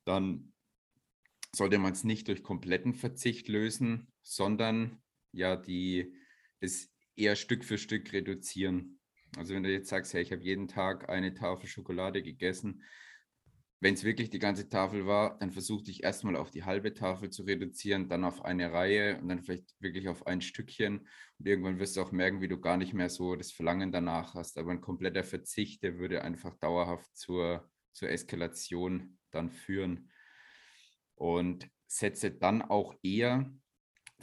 dann 0.06 0.53
sollte 1.56 1.78
man 1.78 1.94
es 1.94 2.04
nicht 2.04 2.28
durch 2.28 2.44
kompletten 2.44 2.94
Verzicht 2.94 3.48
lösen, 3.48 4.08
sondern 4.22 5.02
ja, 5.32 5.56
die, 5.56 6.14
das 6.60 6.90
eher 7.16 7.36
Stück 7.36 7.64
für 7.64 7.78
Stück 7.78 8.12
reduzieren. 8.12 9.00
Also 9.38 9.54
wenn 9.54 9.64
du 9.64 9.72
jetzt 9.72 9.90
sagst, 9.90 10.14
ja, 10.14 10.20
ich 10.20 10.32
habe 10.32 10.44
jeden 10.44 10.68
Tag 10.68 11.10
eine 11.10 11.34
Tafel 11.34 11.68
Schokolade 11.68 12.22
gegessen, 12.22 12.84
wenn 13.84 13.96
es 13.96 14.06
wirklich 14.06 14.30
die 14.30 14.40
ganze 14.40 14.70
Tafel 14.70 15.06
war, 15.06 15.38
dann 15.40 15.52
versuch 15.52 15.82
dich 15.82 16.04
erstmal 16.04 16.38
auf 16.38 16.52
die 16.52 16.64
halbe 16.64 16.94
Tafel 16.94 17.30
zu 17.32 17.44
reduzieren, 17.44 18.08
dann 18.08 18.24
auf 18.24 18.46
eine 18.46 18.72
Reihe 18.72 19.20
und 19.20 19.28
dann 19.28 19.44
vielleicht 19.44 19.76
wirklich 19.82 20.08
auf 20.08 20.26
ein 20.26 20.40
Stückchen. 20.40 21.06
Und 21.38 21.46
irgendwann 21.46 21.80
wirst 21.80 21.98
du 21.98 22.02
auch 22.02 22.14
merken, 22.14 22.40
wie 22.40 22.48
du 22.48 22.62
gar 22.62 22.78
nicht 22.78 22.94
mehr 22.94 23.10
so 23.10 23.36
das 23.36 23.52
Verlangen 23.52 23.92
danach 23.92 24.36
hast. 24.36 24.58
Aber 24.58 24.72
ein 24.72 24.80
kompletter 24.80 25.26
Verzicht, 25.26 25.84
der 25.84 25.98
würde 25.98 26.24
einfach 26.24 26.56
dauerhaft 26.60 27.14
zur, 27.18 27.70
zur 27.92 28.10
Eskalation 28.10 29.18
dann 29.32 29.52
führen. 29.52 30.10
Und 31.16 31.70
setze 31.88 32.32
dann 32.32 32.62
auch 32.62 32.96
eher 33.04 33.52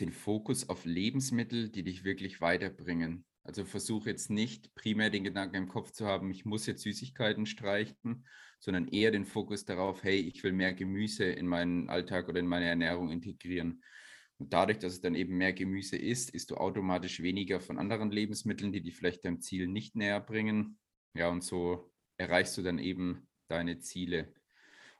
den 0.01 0.13
Fokus 0.13 0.69
auf 0.69 0.85
Lebensmittel, 0.85 1.69
die 1.69 1.85
dich 1.85 2.05
wirklich 2.05 2.41
weiterbringen. 2.41 3.25
Also 3.43 3.65
versuche 3.65 4.11
jetzt 4.11 4.31
nicht 4.31 4.75
primär 4.75 5.11
den 5.11 5.25
Gedanken 5.25 5.57
im 5.57 5.69
Kopf 5.69 5.93
zu 5.93 6.07
haben, 6.07 6.31
ich 6.31 6.45
muss 6.45 6.67
jetzt 6.67 6.83
Süßigkeiten 6.83 7.47
streichen, 7.47 8.27
sondern 8.59 8.89
eher 8.89 9.11
den 9.11 9.25
Fokus 9.25 9.65
darauf, 9.65 10.03
hey, 10.03 10.17
ich 10.17 10.43
will 10.45 10.53
mehr 10.53 10.75
Gemüse 10.75 11.25
in 11.25 11.47
meinen 11.47 11.89
Alltag 11.89 12.29
oder 12.29 12.41
in 12.41 12.47
meine 12.47 12.67
Ernährung 12.67 13.11
integrieren. 13.11 13.83
Und 14.39 14.53
dadurch, 14.53 14.79
dass 14.79 14.95
es 14.95 15.01
dann 15.01 15.15
eben 15.15 15.37
mehr 15.37 15.53
Gemüse 15.53 15.97
ist, 15.97 16.31
isst 16.31 16.51
du 16.51 16.57
automatisch 16.57 17.21
weniger 17.23 17.61
von 17.61 17.79
anderen 17.79 18.11
Lebensmitteln, 18.11 18.73
die 18.73 18.83
dich 18.83 18.97
vielleicht 18.97 19.25
deinem 19.25 19.41
Ziel 19.41 19.67
nicht 19.67 19.97
näher 19.97 20.21
bringen. 20.21 20.79
Ja, 21.15 21.29
und 21.29 21.43
so 21.43 21.93
erreichst 22.17 22.57
du 22.57 22.63
dann 22.63 22.79
eben 22.79 23.29
deine 23.49 23.81
Ziele. 23.81 24.33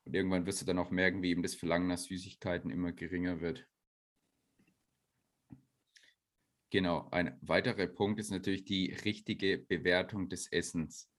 Und 0.05 0.15
irgendwann 0.15 0.47
wirst 0.47 0.61
du 0.63 0.67
dann 0.67 0.79
auch 0.79 0.91
merken, 0.91 1.23
wie 1.23 1.31
eben 1.31 1.43
das 1.43 1.55
Verlangen 1.55 1.89
nach 1.89 1.99
Süßigkeiten 1.99 2.71
immer 2.71 2.93
geringer 2.93 3.41
wird. 3.41 3.67
Genau, 6.71 7.09
ein 7.11 7.37
weiterer 7.43 7.89
Punkt 7.89 8.21
ist 8.21 8.31
natürlich 8.31 8.65
die 8.65 8.93
richtige 8.93 9.59
Bewertung 9.59 10.29
des 10.29 10.51
Essens. 10.53 11.11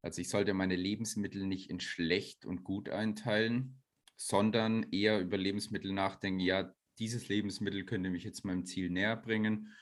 Also 0.00 0.20
ich 0.22 0.28
sollte 0.28 0.54
meine 0.54 0.76
Lebensmittel 0.76 1.44
nicht 1.44 1.70
in 1.70 1.80
schlecht 1.80 2.46
und 2.46 2.64
gut 2.64 2.88
einteilen, 2.88 3.82
sondern 4.16 4.84
eher 4.92 5.20
über 5.20 5.36
Lebensmittel 5.36 5.92
nachdenken, 5.92 6.40
ja, 6.40 6.74
dieses 6.98 7.28
Lebensmittel 7.28 7.84
könnte 7.84 8.10
mich 8.10 8.24
jetzt 8.24 8.44
meinem 8.44 8.64
Ziel 8.64 8.90
näher 8.90 9.16
bringen. 9.16 9.74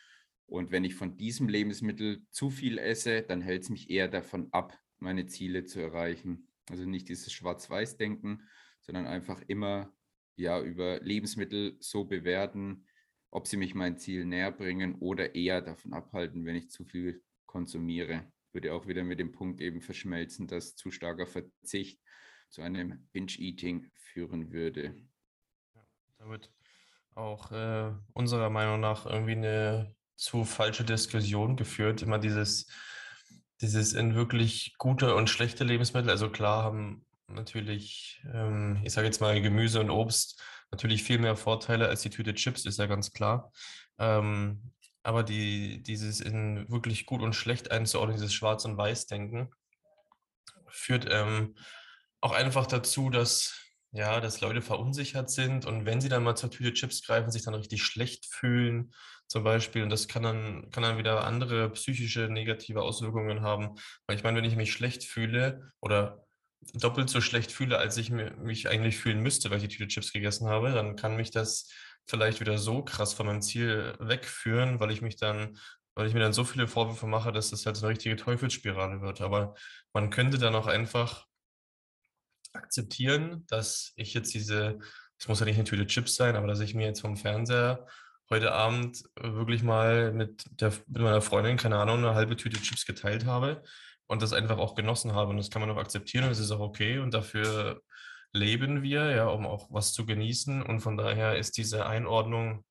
Und 0.46 0.70
wenn 0.70 0.84
ich 0.84 0.94
von 0.94 1.16
diesem 1.16 1.48
Lebensmittel 1.48 2.25
zu 2.30 2.48
viel 2.48 2.78
esse, 2.78 3.22
dann 3.22 3.42
hält 3.42 3.64
es 3.64 3.70
mich 3.70 3.90
eher 3.90 4.08
davon 4.08 4.48
ab, 4.52 4.78
meine 4.98 5.26
Ziele 5.26 5.64
zu 5.64 5.80
erreichen. 5.80 6.48
Also 6.70 6.84
nicht 6.84 7.08
dieses 7.08 7.32
Schwarz-Weiß-Denken, 7.32 8.42
sondern 8.80 9.06
einfach 9.06 9.40
immer 9.46 9.92
ja 10.37 10.60
über 10.60 11.00
Lebensmittel 11.00 11.76
so 11.80 12.04
bewerten, 12.04 12.87
ob 13.30 13.46
sie 13.46 13.56
mich 13.56 13.75
mein 13.75 13.98
Ziel 13.98 14.25
näher 14.25 14.52
bringen 14.52 14.96
oder 14.96 15.34
eher 15.34 15.60
davon 15.60 15.92
abhalten, 15.92 16.44
wenn 16.44 16.56
ich 16.56 16.70
zu 16.70 16.84
viel 16.84 17.22
konsumiere. 17.46 18.32
Würde 18.52 18.72
auch 18.72 18.87
wieder 18.87 19.04
mit 19.04 19.18
dem 19.18 19.32
Punkt 19.32 19.60
eben 19.60 19.82
verschmelzen, 19.82 20.46
dass 20.46 20.76
zu 20.76 20.90
starker 20.90 21.26
Verzicht 21.26 22.00
zu 22.48 22.62
einem 22.62 23.08
Binge-Eating 23.12 23.90
führen 23.94 24.52
würde. 24.52 24.94
Ja, 25.75 25.87
damit 26.18 26.50
auch 27.14 27.50
äh, 27.52 27.92
unserer 28.14 28.48
Meinung 28.48 28.80
nach 28.80 29.04
irgendwie 29.04 29.32
eine 29.32 29.94
zu 30.16 30.44
falsche 30.44 30.84
Diskussion 30.84 31.56
geführt. 31.56 32.02
Immer 32.02 32.18
dieses, 32.18 32.70
dieses 33.60 33.92
in 33.92 34.14
wirklich 34.14 34.74
gute 34.78 35.14
und 35.14 35.28
schlechte 35.30 35.64
Lebensmittel. 35.64 36.10
Also 36.10 36.30
klar 36.30 36.62
haben 36.62 37.04
natürlich, 37.26 38.22
ähm, 38.32 38.80
ich 38.84 38.92
sage 38.92 39.06
jetzt 39.06 39.20
mal, 39.20 39.40
Gemüse 39.40 39.80
und 39.80 39.90
Obst 39.90 40.42
natürlich 40.70 41.02
viel 41.02 41.18
mehr 41.18 41.36
Vorteile 41.36 41.88
als 41.88 42.02
die 42.02 42.10
Tüte 42.10 42.34
Chips, 42.34 42.64
ist 42.66 42.78
ja 42.78 42.86
ganz 42.86 43.12
klar. 43.12 43.52
Ähm, 43.98 44.72
aber 45.02 45.22
die, 45.22 45.82
dieses 45.82 46.20
in 46.20 46.68
wirklich 46.70 47.06
gut 47.06 47.22
und 47.22 47.34
schlecht 47.34 47.70
einzuordnen, 47.70 48.16
dieses 48.16 48.34
Schwarz- 48.34 48.64
und 48.64 48.76
Weiß-Denken, 48.76 49.50
führt 50.68 51.06
ähm, 51.10 51.56
auch 52.20 52.32
einfach 52.32 52.66
dazu, 52.66 53.10
dass 53.10 53.54
ja, 53.90 54.20
dass 54.20 54.42
Leute 54.42 54.60
verunsichert 54.60 55.30
sind 55.30 55.64
und 55.64 55.86
wenn 55.86 56.00
sie 56.00 56.10
dann 56.10 56.22
mal 56.22 56.36
zur 56.36 56.50
Tüte 56.50 56.74
Chips 56.74 57.02
greifen, 57.02 57.30
sich 57.30 57.44
dann 57.44 57.54
richtig 57.54 57.82
schlecht 57.82 58.26
fühlen, 58.26 58.92
zum 59.28 59.44
Beispiel. 59.44 59.82
Und 59.82 59.90
das 59.90 60.08
kann 60.08 60.23
dann, 60.23 60.70
kann 60.70 60.82
dann 60.82 60.99
wieder 60.99 61.25
andere 61.25 61.70
psychische 61.70 62.28
negative 62.28 62.82
Auswirkungen 62.82 63.42
haben. 63.42 63.76
Weil 64.06 64.16
ich 64.16 64.25
meine, 64.25 64.38
wenn 64.38 64.44
ich 64.44 64.56
mich 64.56 64.73
schlecht 64.73 65.04
fühle 65.04 65.70
oder 65.80 66.25
doppelt 66.75 67.08
so 67.08 67.20
schlecht 67.20 67.52
fühle, 67.52 67.78
als 67.78 67.97
ich 67.97 68.11
mich 68.11 68.68
eigentlich 68.68 68.99
fühlen 68.99 69.20
müsste, 69.20 69.50
weil 69.50 69.58
ich 69.58 69.68
die 69.68 69.76
Tüte 69.76 69.88
Chips 69.88 70.12
gegessen 70.12 70.49
habe, 70.49 70.73
dann 70.73 70.97
kann 70.97 71.16
mich 71.16 71.30
das 71.30 71.70
vielleicht 72.06 72.40
wieder 72.40 72.58
so 72.58 72.82
krass 72.82 73.14
von 73.14 73.26
meinem 73.26 73.42
Ziel 73.42 73.94
wegführen, 74.00 74.80
weil 74.80 74.90
ich 74.90 75.02
mich 75.02 75.16
dann, 75.16 75.58
weil 75.94 76.06
ich 76.08 76.14
mir 76.14 76.20
dann 76.20 76.32
so 76.32 76.44
viele 76.44 76.66
Vorwürfe 76.66 77.06
mache, 77.06 77.32
dass 77.32 77.50
das 77.50 77.66
halt 77.66 77.76
so 77.76 77.87
eine 77.87 77.94
richtige 77.94 78.16
Teufelsspirale 78.16 79.00
wird. 79.02 79.20
Aber 79.20 79.54
man 79.92 80.11
könnte 80.11 80.38
dann 80.38 80.54
auch 80.54 80.66
einfach 80.66 81.26
akzeptieren, 82.52 83.44
dass 83.47 83.92
ich 83.97 84.14
jetzt 84.14 84.32
diese, 84.35 84.78
es 85.18 85.28
muss 85.28 85.40
ja 85.40 85.47
nicht 85.47 85.56
eine 85.56 85.64
Tüte 85.64 85.87
Chips 85.87 86.16
sein, 86.16 86.35
aber 86.35 86.47
dass 86.47 86.61
ich 86.61 86.75
mir 86.75 86.87
jetzt 86.87 87.00
vom 87.00 87.16
Fernseher 87.16 87.87
heute 88.30 88.52
Abend 88.52 89.04
wirklich 89.20 89.62
mal 89.62 90.12
mit, 90.12 90.44
der, 90.61 90.70
mit 90.87 91.02
meiner 91.02 91.23
Freundin, 91.23 91.56
keine 91.56 91.78
Ahnung, 91.78 91.99
eine 91.99 92.14
halbe 92.14 92.37
Tüte 92.37 92.61
Chips 92.61 92.85
geteilt 92.85 93.26
habe 93.26 93.62
und 94.06 94.23
das 94.23 94.32
einfach 94.32 94.58
auch 94.58 94.75
genossen 94.75 95.14
habe. 95.14 95.30
Und 95.30 95.38
das 95.38 95.50
kann 95.50 95.61
man 95.61 95.70
auch 95.70 95.76
akzeptieren 95.76 96.25
und 96.25 96.30
das 96.30 96.38
ist 96.38 96.50
auch 96.50 96.61
okay. 96.61 96.99
Und 96.99 97.14
dafür 97.14 97.82
leben 98.32 98.82
wir, 98.82 99.11
ja, 99.11 99.28
um 99.28 99.47
auch 99.47 99.68
was 99.70 99.92
zu 99.92 100.06
genießen. 100.06 100.62
Und 100.62 100.80
von 100.80 100.97
daher 100.97 101.38
ist 101.38 101.56
diese 101.56 101.87
Einordnung 101.87 102.64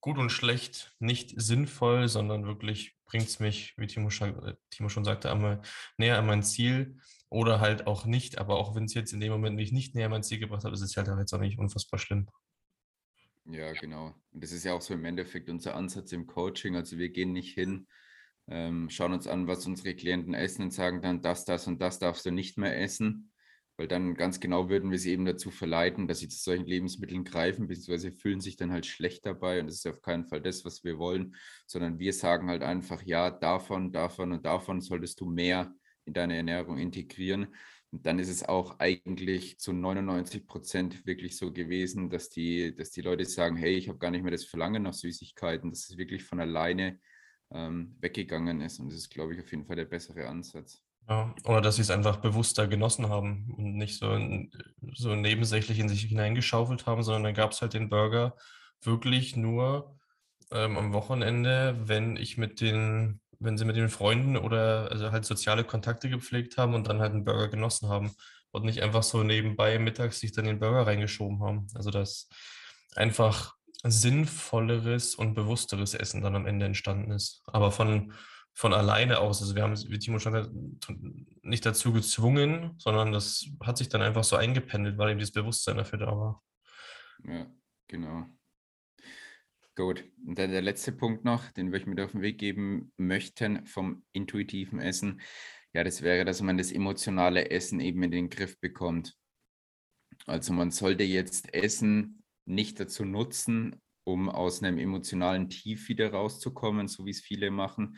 gut 0.00 0.18
und 0.18 0.30
schlecht 0.30 0.94
nicht 0.98 1.40
sinnvoll, 1.40 2.08
sondern 2.08 2.46
wirklich 2.46 2.96
bringt 3.06 3.28
es 3.28 3.40
mich, 3.40 3.74
wie 3.76 3.86
Timo 3.86 4.08
äh, 4.08 4.54
Timo 4.70 4.88
schon 4.88 5.04
sagte, 5.04 5.30
einmal 5.30 5.62
näher 5.96 6.18
an 6.18 6.26
mein 6.26 6.42
Ziel 6.42 6.98
oder 7.28 7.60
halt 7.60 7.86
auch 7.86 8.04
nicht. 8.04 8.38
Aber 8.38 8.56
auch 8.56 8.74
wenn 8.74 8.84
es 8.84 8.94
jetzt 8.94 9.12
in 9.12 9.20
dem 9.20 9.32
Moment 9.32 9.56
mich 9.56 9.72
nicht 9.72 9.94
näher 9.94 10.06
an 10.06 10.12
mein 10.12 10.22
Ziel 10.22 10.38
gebracht 10.38 10.64
hat, 10.64 10.72
ist 10.72 10.80
es 10.80 10.96
halt 10.96 11.08
auch 11.08 11.18
jetzt 11.18 11.32
auch 11.32 11.40
nicht 11.40 11.58
unfassbar 11.58 11.98
schlimm. 11.98 12.28
Ja, 13.44 13.72
genau. 13.72 14.14
Und 14.32 14.42
das 14.42 14.52
ist 14.52 14.64
ja 14.64 14.72
auch 14.74 14.80
so 14.80 14.94
im 14.94 15.04
Endeffekt 15.04 15.50
unser 15.50 15.74
Ansatz 15.74 16.12
im 16.12 16.26
Coaching. 16.26 16.76
Also 16.76 16.98
wir 16.98 17.10
gehen 17.10 17.32
nicht 17.32 17.54
hin, 17.54 17.86
ähm, 18.48 18.88
schauen 18.88 19.12
uns 19.12 19.26
an, 19.26 19.46
was 19.46 19.66
unsere 19.66 19.94
Klienten 19.94 20.34
essen 20.34 20.62
und 20.62 20.70
sagen 20.72 21.02
dann, 21.02 21.22
das, 21.22 21.44
das 21.44 21.66
und 21.66 21.80
das 21.80 21.98
darfst 21.98 22.24
du 22.24 22.30
nicht 22.30 22.56
mehr 22.56 22.78
essen, 22.80 23.32
weil 23.76 23.88
dann 23.88 24.14
ganz 24.14 24.38
genau 24.38 24.68
würden 24.68 24.90
wir 24.90 24.98
sie 24.98 25.10
eben 25.10 25.24
dazu 25.24 25.50
verleiten, 25.50 26.06
dass 26.06 26.20
sie 26.20 26.28
zu 26.28 26.38
solchen 26.38 26.66
Lebensmitteln 26.66 27.24
greifen, 27.24 27.66
beziehungsweise 27.66 28.12
fühlen 28.12 28.40
sich 28.40 28.56
dann 28.56 28.70
halt 28.72 28.86
schlecht 28.86 29.26
dabei 29.26 29.60
und 29.60 29.66
das 29.66 29.76
ist 29.76 29.86
auf 29.86 30.02
keinen 30.02 30.26
Fall 30.26 30.40
das, 30.40 30.64
was 30.64 30.84
wir 30.84 30.98
wollen, 30.98 31.34
sondern 31.66 31.98
wir 31.98 32.12
sagen 32.12 32.48
halt 32.48 32.62
einfach, 32.62 33.02
ja, 33.02 33.30
davon, 33.30 33.92
davon 33.92 34.32
und 34.32 34.46
davon 34.46 34.80
solltest 34.80 35.20
du 35.20 35.26
mehr 35.26 35.74
in 36.04 36.14
deine 36.14 36.36
Ernährung 36.36 36.78
integrieren. 36.78 37.54
Dann 37.92 38.18
ist 38.18 38.30
es 38.30 38.42
auch 38.42 38.78
eigentlich 38.78 39.58
zu 39.58 39.72
99 39.72 40.46
Prozent 40.46 41.06
wirklich 41.06 41.36
so 41.36 41.52
gewesen, 41.52 42.08
dass 42.08 42.30
die, 42.30 42.74
dass 42.74 42.90
die 42.90 43.02
Leute 43.02 43.26
sagen, 43.26 43.56
hey, 43.56 43.74
ich 43.74 43.88
habe 43.88 43.98
gar 43.98 44.10
nicht 44.10 44.22
mehr 44.22 44.32
das 44.32 44.44
Verlangen 44.44 44.82
nach 44.82 44.94
Süßigkeiten, 44.94 45.70
dass 45.70 45.90
es 45.90 45.98
wirklich 45.98 46.24
von 46.24 46.40
alleine 46.40 46.98
ähm, 47.52 47.96
weggegangen 48.00 48.62
ist. 48.62 48.78
Und 48.80 48.88
das 48.88 48.98
ist, 48.98 49.10
glaube 49.10 49.34
ich, 49.34 49.40
auf 49.40 49.50
jeden 49.50 49.66
Fall 49.66 49.76
der 49.76 49.84
bessere 49.84 50.26
Ansatz. 50.26 50.82
Ja, 51.08 51.34
oder 51.44 51.60
dass 51.60 51.76
sie 51.76 51.82
es 51.82 51.90
einfach 51.90 52.18
bewusster 52.18 52.68
genossen 52.68 53.08
haben 53.08 53.52
und 53.56 53.76
nicht 53.76 53.98
so, 53.98 54.18
so 54.94 55.14
nebensächlich 55.14 55.78
in 55.78 55.88
sich 55.88 56.02
hineingeschaufelt 56.02 56.86
haben, 56.86 57.02
sondern 57.02 57.24
dann 57.24 57.34
gab 57.34 57.52
es 57.52 57.60
halt 57.60 57.74
den 57.74 57.88
Burger 57.88 58.36
wirklich 58.82 59.36
nur 59.36 59.98
ähm, 60.52 60.76
am 60.76 60.92
Wochenende, 60.92 61.76
wenn 61.84 62.16
ich 62.16 62.38
mit 62.38 62.60
den, 62.60 63.20
wenn 63.44 63.58
sie 63.58 63.64
mit 63.64 63.76
den 63.76 63.88
Freunden 63.88 64.36
oder 64.36 64.90
also 64.90 65.12
halt 65.12 65.24
soziale 65.24 65.64
Kontakte 65.64 66.08
gepflegt 66.08 66.56
haben 66.58 66.74
und 66.74 66.88
dann 66.88 67.00
halt 67.00 67.12
einen 67.12 67.24
Burger 67.24 67.48
genossen 67.48 67.88
haben 67.88 68.14
und 68.50 68.64
nicht 68.64 68.82
einfach 68.82 69.02
so 69.02 69.22
nebenbei 69.22 69.78
mittags 69.78 70.20
sich 70.20 70.32
dann 70.32 70.44
den 70.44 70.60
Burger 70.60 70.86
reingeschoben 70.86 71.42
haben. 71.42 71.66
Also 71.74 71.90
das 71.90 72.28
einfach 72.94 73.54
sinnvolleres 73.84 75.14
und 75.14 75.34
bewussteres 75.34 75.94
Essen 75.94 76.22
dann 76.22 76.36
am 76.36 76.46
Ende 76.46 76.66
entstanden 76.66 77.10
ist. 77.10 77.42
Aber 77.46 77.72
von, 77.72 78.12
von 78.54 78.72
alleine 78.72 79.18
aus. 79.18 79.40
Also 79.40 79.54
wir 79.54 79.62
haben, 79.62 79.76
wie 79.76 79.98
Timo 79.98 80.18
schon 80.18 80.34
gesagt, 80.34 80.54
nicht 81.42 81.66
dazu 81.66 81.92
gezwungen, 81.92 82.74
sondern 82.78 83.12
das 83.12 83.46
hat 83.62 83.78
sich 83.78 83.88
dann 83.88 84.02
einfach 84.02 84.24
so 84.24 84.36
eingependelt, 84.36 84.98
weil 84.98 85.10
eben 85.10 85.18
dieses 85.18 85.32
Bewusstsein 85.32 85.78
dafür 85.78 85.98
da 85.98 86.06
war. 86.06 86.42
Ja, 87.24 87.46
genau. 87.88 88.26
Gut. 89.74 90.04
Und 90.26 90.38
dann 90.38 90.50
der 90.50 90.60
letzte 90.60 90.92
Punkt 90.92 91.24
noch, 91.24 91.50
den 91.52 91.72
wir 91.72 91.80
euch 91.80 91.86
mit 91.86 92.00
auf 92.00 92.12
den 92.12 92.20
Weg 92.20 92.38
geben 92.38 92.92
möchten 92.98 93.64
vom 93.66 94.04
intuitiven 94.12 94.80
Essen. 94.80 95.22
Ja, 95.72 95.82
das 95.82 96.02
wäre, 96.02 96.26
dass 96.26 96.42
man 96.42 96.58
das 96.58 96.72
emotionale 96.72 97.50
Essen 97.50 97.80
eben 97.80 98.02
in 98.02 98.10
den 98.10 98.28
Griff 98.28 98.60
bekommt. 98.60 99.16
Also 100.26 100.52
man 100.52 100.70
sollte 100.70 101.04
jetzt 101.04 101.54
Essen 101.54 102.22
nicht 102.44 102.78
dazu 102.80 103.06
nutzen, 103.06 103.80
um 104.04 104.28
aus 104.28 104.62
einem 104.62 104.78
emotionalen 104.78 105.48
Tief 105.48 105.88
wieder 105.88 106.10
rauszukommen, 106.10 106.86
so 106.86 107.06
wie 107.06 107.10
es 107.10 107.20
viele 107.20 107.50
machen. 107.50 107.96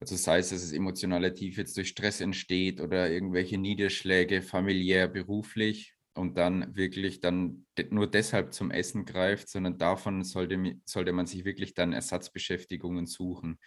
Also 0.00 0.16
sei 0.16 0.38
es, 0.38 0.50
dass 0.50 0.60
das 0.60 0.72
emotionale 0.72 1.32
Tief 1.32 1.56
jetzt 1.56 1.78
durch 1.78 1.88
Stress 1.88 2.20
entsteht 2.20 2.82
oder 2.82 3.10
irgendwelche 3.10 3.56
Niederschläge, 3.56 4.42
familiär, 4.42 5.08
beruflich 5.08 5.93
und 6.14 6.36
dann 6.38 6.74
wirklich 6.76 7.20
dann 7.20 7.66
nur 7.90 8.10
deshalb 8.10 8.54
zum 8.54 8.70
Essen 8.70 9.04
greift, 9.04 9.48
sondern 9.48 9.78
davon 9.78 10.24
sollte, 10.24 10.80
sollte 10.84 11.12
man 11.12 11.26
sich 11.26 11.44
wirklich 11.44 11.74
dann 11.74 11.92
Ersatzbeschäftigungen 11.92 13.06
suchen. 13.06 13.58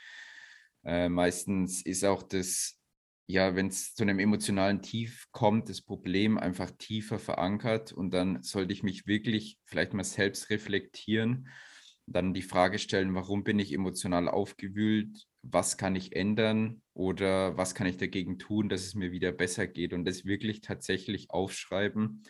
Äh, 0.85 1.09
meistens 1.09 1.85
ist 1.85 2.05
auch 2.05 2.23
das 2.23 2.77
ja, 3.29 3.55
wenn 3.55 3.67
es 3.67 3.93
zu 3.93 4.03
einem 4.03 4.19
emotionalen 4.19 4.81
Tief 4.81 5.27
kommt, 5.31 5.67
das 5.67 5.81
Problem 5.81 6.37
einfach 6.37 6.71
tiefer 6.71 7.19
verankert 7.19 7.91
und 7.91 8.11
dann 8.11 8.41
sollte 8.41 8.71
ich 8.71 8.83
mich 8.83 9.05
wirklich 9.05 9.59
vielleicht 9.65 9.93
mal 9.93 10.05
selbst 10.05 10.49
reflektieren, 10.49 11.49
dann 12.07 12.33
die 12.33 12.41
Frage 12.41 12.79
stellen, 12.79 13.13
warum 13.13 13.43
bin 13.43 13.59
ich 13.59 13.73
emotional 13.73 14.29
aufgewühlt, 14.29 15.27
was 15.43 15.77
kann 15.77 15.95
ich 15.95 16.15
ändern? 16.15 16.81
Oder 16.93 17.57
was 17.57 17.75
kann 17.75 17.87
ich 17.87 17.97
dagegen 17.97 18.39
tun, 18.39 18.69
dass 18.69 18.85
es 18.85 18.95
mir 18.95 19.11
wieder 19.11 19.31
besser 19.31 19.67
geht? 19.67 19.93
Und 19.93 20.05
das 20.05 20.25
wirklich 20.25 20.61
tatsächlich 20.61 21.29
aufschreiben 21.29 22.23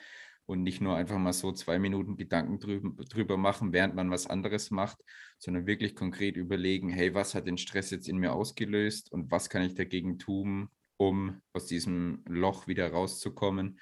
und 0.47 0.63
nicht 0.63 0.81
nur 0.81 0.95
einfach 0.95 1.17
mal 1.19 1.33
so 1.33 1.51
zwei 1.51 1.77
Minuten 1.77 2.17
Gedanken 2.17 2.59
drüber, 2.59 3.37
machen, 3.37 3.71
während 3.71 3.95
man 3.95 4.09
was 4.09 4.27
anderes 4.27 4.71
macht, 4.71 4.97
sondern 5.37 5.67
wirklich 5.67 5.95
konkret 5.95 6.37
überlegen, 6.37 6.89
hey, 6.89 7.13
was 7.13 7.35
hat 7.35 7.47
den 7.47 7.57
Stress 7.57 7.91
jetzt 7.91 8.07
in 8.07 8.17
mir 8.17 8.33
ausgelöst 8.33 9.11
und 9.11 9.29
was 9.29 9.49
kann 9.49 9.61
ich 9.61 9.75
dagegen 9.75 10.17
tun, 10.17 10.69
um 10.97 11.41
aus 11.53 11.67
diesem 11.67 12.23
Loch 12.27 12.65
wieder 12.67 12.91
rauszukommen. 12.91 13.79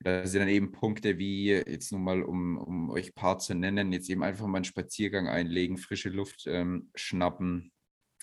Da 0.00 0.26
sind 0.26 0.40
dann 0.40 0.48
eben 0.48 0.70
Punkte 0.70 1.18
wie, 1.18 1.48
jetzt 1.50 1.90
nur 1.90 2.00
mal, 2.00 2.22
um, 2.22 2.56
um 2.56 2.90
euch 2.90 3.10
ein 3.10 3.14
paar 3.14 3.38
zu 3.38 3.54
nennen, 3.54 3.92
jetzt 3.92 4.08
eben 4.08 4.22
einfach 4.22 4.46
mal 4.46 4.58
einen 4.58 4.64
Spaziergang 4.64 5.28
einlegen, 5.28 5.76
frische 5.76 6.08
Luft 6.08 6.44
ähm, 6.46 6.90
schnappen, 6.94 7.72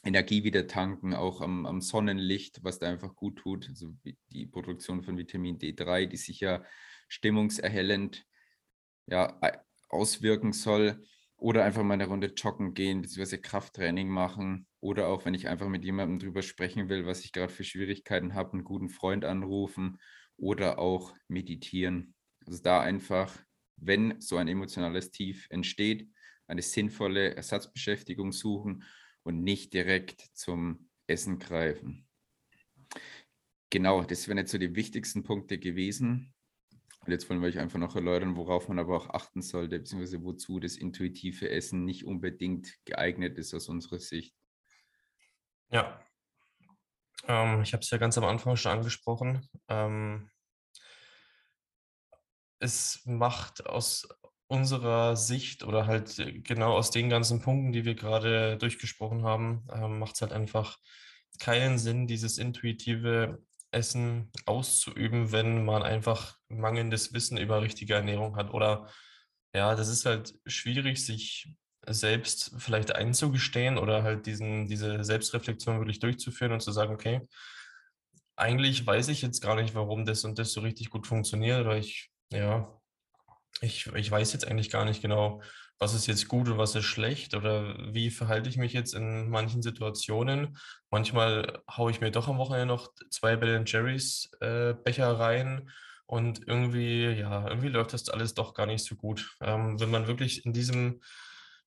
Energie 0.04 0.44
wieder 0.44 0.68
tanken, 0.68 1.14
auch 1.14 1.42
am, 1.42 1.66
am, 1.66 1.82
Sonnenlicht, 1.82 2.64
was 2.64 2.80
da 2.80 2.88
einfach 2.88 3.16
gut 3.16 3.40
tut. 3.40 3.68
Also 3.68 3.94
die 4.30 4.46
Produktion 4.46 5.04
von 5.04 5.18
Vitamin 5.18 5.58
D3, 5.58 6.06
die 6.06 6.18
sich 6.18 6.40
ja 6.40 6.64
stimmungserhellend 7.08 8.26
ja, 9.08 9.40
auswirken 9.90 10.54
soll. 10.54 11.04
Oder 11.38 11.66
einfach 11.66 11.84
mal 11.84 11.96
eine 11.96 12.08
Runde 12.08 12.28
joggen 12.28 12.74
gehen, 12.74 13.02
beziehungsweise 13.02 13.42
Krafttraining 13.42 14.08
machen. 14.08 14.68
Oder 14.80 15.08
auch, 15.08 15.26
wenn 15.26 15.34
ich 15.34 15.50
einfach 15.50 15.68
mit 15.68 15.84
jemandem 15.84 16.20
drüber 16.20 16.42
sprechen 16.42 16.88
will, 16.88 17.06
was 17.06 17.26
ich 17.26 17.34
gerade 17.34 17.52
für 17.52 17.66
Schwierigkeiten 17.66 18.36
habe, 18.36 18.54
einen 18.54 18.64
guten 18.64 18.90
Freund 18.90 19.26
anrufen 19.26 19.98
oder 20.38 20.80
auch 20.80 21.16
meditieren. 21.28 22.14
Also 22.46 22.62
da 22.62 22.82
einfach, 22.82 23.36
wenn 23.78 24.20
so 24.22 24.38
ein 24.38 24.48
emotionales 24.48 25.12
Tief 25.12 25.48
entsteht, 25.50 26.10
eine 26.48 26.62
sinnvolle 26.62 27.36
Ersatzbeschäftigung 27.36 28.32
suchen 28.32 28.84
und 29.24 29.44
nicht 29.44 29.74
direkt 29.74 30.22
zum 30.34 30.90
Essen 31.08 31.40
greifen. 31.40 32.08
Genau, 33.70 34.04
das 34.04 34.28
wären 34.28 34.38
jetzt 34.38 34.52
so 34.52 34.58
die 34.58 34.76
wichtigsten 34.76 35.24
Punkte 35.24 35.58
gewesen. 35.58 36.34
Und 37.06 37.12
jetzt 37.12 37.30
wollen 37.30 37.42
wir 37.42 37.48
euch 37.48 37.60
einfach 37.60 37.80
noch 37.80 37.96
erläutern, 37.96 38.36
worauf 38.36 38.68
man 38.68 38.80
aber 38.80 38.96
auch 38.98 39.10
achten 39.10 39.42
sollte, 39.42 39.78
beziehungsweise 39.78 40.24
wozu 40.24 40.60
das 40.60 40.78
intuitive 40.78 41.50
Essen 41.50 41.86
nicht 41.86 42.06
unbedingt 42.06 42.74
geeignet 42.86 43.38
ist 43.38 43.54
aus 43.54 43.70
unserer 43.70 44.00
Sicht. 44.00 44.36
Ja, 45.72 46.05
ähm, 47.28 47.62
ich 47.62 47.74
habe 47.74 47.82
es 47.82 47.90
ja 47.90 47.98
ganz 47.98 48.18
am 48.18 48.26
Anfang 48.26 48.56
schon 48.56 48.72
angesprochen. 48.72 49.48
Ähm, 49.68 50.30
es 52.60 53.02
macht 53.06 53.66
aus 53.66 54.08
unserer 54.48 55.16
Sicht 55.16 55.64
oder 55.64 55.88
halt 55.88 56.22
genau 56.44 56.74
aus 56.74 56.92
den 56.92 57.10
ganzen 57.10 57.42
Punkten, 57.42 57.72
die 57.72 57.86
wir 57.86 57.96
gerade 57.96 58.58
durchgesprochen 58.58 59.24
haben, 59.24 59.68
ähm, 59.74 60.00
macht 60.00 60.16
es 60.16 60.22
halt 60.22 60.34
einfach 60.34 60.78
keinen 61.40 61.78
Sinn, 61.78 62.08
dieses 62.08 62.38
intuitive 62.38 63.44
Essen 63.72 64.32
auszuüben, 64.46 65.32
wenn 65.32 65.66
man 65.66 65.84
einfach 65.84 66.38
mangelndes 66.48 67.14
Wissen 67.14 67.38
über 67.38 67.62
richtige 67.62 67.96
Ernährung 67.96 68.36
hat. 68.38 68.54
Oder 68.54 68.90
ja, 69.54 69.76
das 69.76 69.90
ist 69.90 70.06
halt 70.06 70.34
schwierig, 70.46 71.06
sich 71.06 71.56
selbst 71.88 72.52
vielleicht 72.58 72.96
einzugestehen 72.96 73.78
oder 73.78 74.04
halt 74.04 74.26
diesen, 74.26 74.68
diese 74.68 75.04
Selbstreflexion 75.04 75.80
wirklich 75.80 76.00
durchzuführen 76.00 76.52
und 76.52 76.62
zu 76.62 76.72
sagen, 76.72 76.94
okay, 76.94 77.22
eigentlich 78.36 78.86
weiß 78.86 79.08
ich 79.10 79.22
jetzt 79.22 79.42
gar 79.42 79.56
nicht, 79.56 79.76
warum 79.76 80.06
das 80.06 80.24
und 80.24 80.40
das 80.40 80.52
so 80.52 80.62
richtig 80.62 80.90
gut 80.90 81.08
funktioniert 81.08 81.62
oder 81.62 81.78
ich, 81.78 82.12
ja, 82.32 82.70
ich, 83.62 83.88
ich 83.88 84.12
weiß 84.12 84.34
jetzt 84.34 84.48
eigentlich 84.48 84.70
gar 84.70 84.86
nicht 84.86 85.02
genau, 85.02 85.42
was 85.80 85.94
ist 85.94 86.08
jetzt 86.08 86.28
gut 86.28 86.48
und 86.48 86.58
was 86.58 86.76
ist 86.76 86.86
schlecht 86.86 87.34
oder 87.34 87.76
wie 87.94 88.10
verhalte 88.10 88.50
ich 88.50 88.58
mich 88.58 88.74
jetzt 88.74 88.94
in 88.94 89.30
manchen 89.30 89.62
Situationen. 89.62 90.58
Manchmal 90.90 91.62
haue 91.70 91.92
ich 91.92 92.02
mir 92.02 92.12
doch 92.12 92.28
am 92.28 92.38
Wochenende 92.38 92.68
noch 92.68 92.94
zwei 93.10 93.36
Ben 93.36 93.66
Jerry's 93.66 94.30
äh, 94.40 94.74
Becher 94.74 95.20
rein 95.20 95.70
und 96.06 96.48
irgendwie, 96.48 97.10
ja, 97.10 97.48
irgendwie 97.48 97.70
läuft 97.70 97.94
das 97.94 98.10
alles 98.10 98.34
doch 98.34 98.54
gar 98.54 98.68
nicht 98.68 98.86
so 98.86 98.96
gut. 98.96 99.36
Ähm, 99.42 99.80
wenn 99.80 99.92
man 99.92 100.08
wirklich 100.08 100.46
in 100.46 100.54
diesem 100.54 101.02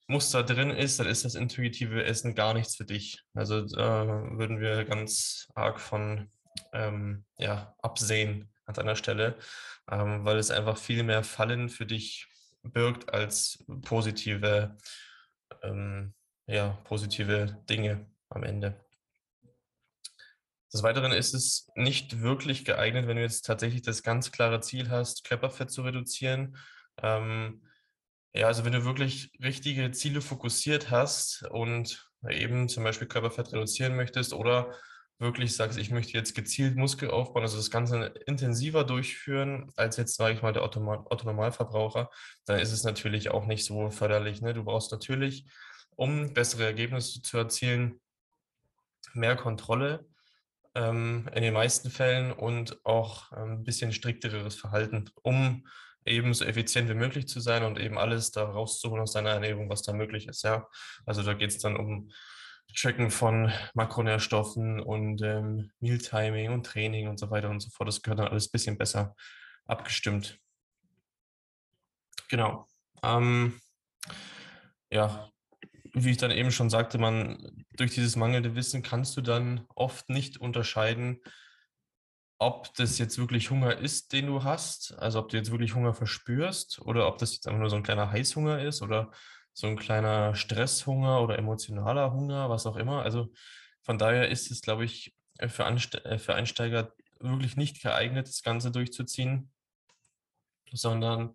Muster 0.09 0.43
drin 0.43 0.71
ist, 0.71 0.99
dann 0.99 1.07
ist 1.07 1.25
das 1.25 1.35
intuitive 1.35 2.03
Essen 2.03 2.35
gar 2.35 2.55
nichts 2.55 2.77
für 2.77 2.87
dich. 2.87 3.23
Also 3.35 3.61
da 3.67 4.07
würden 4.33 4.59
wir 4.59 4.85
ganz 4.85 5.49
arg 5.55 5.79
von 5.79 6.31
ähm, 6.73 7.25
ja, 7.37 7.75
absehen 7.83 8.51
an 8.65 8.75
deiner 8.75 8.97
Stelle, 8.97 9.39
ähm, 9.91 10.25
weil 10.25 10.39
es 10.39 10.51
einfach 10.51 10.79
viel 10.79 11.03
mehr 11.03 11.23
Fallen 11.23 11.69
für 11.69 11.87
dich 11.87 12.27
birgt 12.63 13.13
als 13.13 13.65
positive, 13.83 14.77
ähm, 15.63 16.15
ja, 16.47 16.71
positive 16.85 17.63
Dinge 17.69 18.11
am 18.31 18.45
Ende. 18.45 18.81
Des 20.73 20.83
Weiteren 20.83 21.13
ist 21.13 21.35
es 21.35 21.71
nicht 21.77 22.21
wirklich 22.21 22.65
geeignet, 22.65 23.07
wenn 23.07 23.17
du 23.17 23.23
jetzt 23.23 23.43
tatsächlich 23.47 23.83
das 23.83 24.03
ganz 24.03 24.33
klare 24.33 24.61
Ziel 24.61 24.91
hast, 24.91 25.25
Körperfett 25.25 25.71
zu 25.71 25.83
reduzieren. 25.83 26.57
Ähm, 27.03 27.63
ja, 28.39 28.47
also 28.47 28.65
wenn 28.65 28.73
du 28.73 28.85
wirklich 28.85 29.33
richtige 29.43 29.91
Ziele 29.91 30.21
fokussiert 30.21 30.91
hast 30.93 31.43
und 31.51 32.09
eben 32.31 32.69
zum 32.69 32.85
Beispiel 32.85 33.09
Körperfett 33.09 33.53
reduzieren 33.53 33.97
möchtest 33.97 34.33
oder 34.33 34.73
wirklich 35.19 35.57
sagst, 35.57 35.77
ich 35.77 35.91
möchte 35.91 36.13
jetzt 36.13 36.37
gezielt 36.37 36.77
Muskel 36.77 37.11
aufbauen, 37.11 37.43
also 37.43 37.57
das 37.57 37.73
Ganze 37.73 38.15
intensiver 38.27 38.85
durchführen 38.85 39.73
als 39.75 39.97
jetzt, 39.97 40.15
sage 40.15 40.35
ich 40.35 40.43
mal, 40.43 40.53
der 40.53 40.63
Autonormalverbraucher, 40.63 42.11
dann 42.45 42.61
ist 42.61 42.71
es 42.71 42.85
natürlich 42.85 43.31
auch 43.31 43.45
nicht 43.47 43.65
so 43.65 43.91
förderlich. 43.91 44.41
Ne? 44.41 44.55
Du 44.55 44.63
brauchst 44.63 44.93
natürlich, 44.93 45.47
um 45.97 46.33
bessere 46.33 46.65
Ergebnisse 46.65 47.21
zu 47.21 47.39
erzielen, 47.39 48.01
mehr 49.15 49.35
Kontrolle 49.35 50.07
ähm, 50.77 51.29
in 51.35 51.43
den 51.43 51.55
meisten 51.55 51.91
Fällen 51.91 52.31
und 52.31 52.85
auch 52.87 53.33
ein 53.33 53.51
ähm, 53.51 53.65
bisschen 53.65 53.93
strikteres 53.93 54.55
Verhalten, 54.55 55.11
um 55.23 55.67
eben 56.09 56.35
so 56.35 56.45
effizient 56.45 56.89
wie 56.89 56.95
möglich 56.95 57.29
zu 57.29 57.41
sein 57.41 57.65
und 57.65 57.79
eben 57.79 57.99
alles 57.99 58.31
da 58.31 58.45
rauszuholen 58.45 59.03
aus 59.03 59.13
deiner 59.13 59.31
Ernährung, 59.31 59.69
was 59.71 59.83
da 59.83 59.93
möglich 59.93 60.27
ist. 60.29 60.43
Ja, 60.43 60.67
also 61.07 61.23
da 61.23 61.35
geht 61.35 61.51
es 61.51 61.59
dann 61.59 61.77
um 61.77 62.11
Tracken 62.77 63.11
von 63.11 63.53
Makronährstoffen 63.75 64.81
und 64.81 65.23
ähm, 65.23 65.71
Mealtiming 65.81 66.53
und 66.53 66.67
Training 66.67 67.09
und 67.09 67.19
so 67.19 67.31
weiter 67.31 67.51
und 67.51 67.61
so 67.61 67.71
fort. 67.71 67.89
Das 67.89 68.03
gehört 68.03 68.21
dann 68.21 68.29
alles 68.29 68.49
ein 68.49 68.53
bisschen 68.53 68.79
besser 68.79 69.15
abgestimmt. 69.67 70.39
Genau. 72.29 72.67
Ähm, 73.03 73.61
ja, 74.91 75.31
wie 75.95 76.11
ich 76.11 76.19
dann 76.19 76.31
eben 76.31 76.51
schon 76.51 76.71
sagte, 76.71 76.99
man 76.99 77.65
durch 77.77 77.95
dieses 77.95 78.17
mangelnde 78.17 78.55
Wissen 78.55 78.83
kannst 78.83 79.17
du 79.17 79.23
dann 79.23 79.67
oft 79.75 80.09
nicht 80.11 80.39
unterscheiden, 80.39 81.21
ob 82.39 82.73
das 82.75 82.99
jetzt 82.99 83.19
wirklich 83.19 83.51
Hunger 83.51 83.79
ist, 83.79 84.13
den 84.13 84.27
du 84.27 84.45
hast, 84.45 84.97
also 84.99 85.19
ob 85.19 85.29
du 85.29 85.37
jetzt 85.37 85.51
wirklich 85.51 85.75
Hunger 85.75 85.93
verspürst 85.93 86.81
oder 86.83 87.09
ob 87.09 87.19
das 87.19 87.35
jetzt 87.35 87.49
einfach 87.49 87.61
nur 87.61 87.71
so 87.71 87.77
ein 87.77 87.83
kleiner 87.83 88.11
Heißhunger 88.11 88.63
ist 88.63 88.81
oder 88.81 89.11
so 89.53 89.67
ein 89.67 89.77
kleiner 89.77 90.37
Stresshunger 90.37 91.21
oder 91.21 91.37
emotionaler 91.37 92.13
Hunger, 92.13 92.49
was 92.49 92.67
auch 92.67 92.77
immer. 92.77 93.03
Also 93.03 93.33
von 93.83 93.99
daher 93.99 94.29
ist 94.29 94.53
es, 94.53 94.63
glaube 94.63 94.85
ich, 94.85 95.17
für, 95.49 95.65
Anste 95.65 96.05
äh, 96.05 96.19
für 96.19 96.35
Einsteiger 96.35 96.93
wirklich 97.19 97.57
nicht 97.57 97.83
geeignet, 97.83 98.29
das 98.29 98.43
Ganze 98.43 98.71
durchzuziehen, 98.71 99.51
sondern 100.71 101.35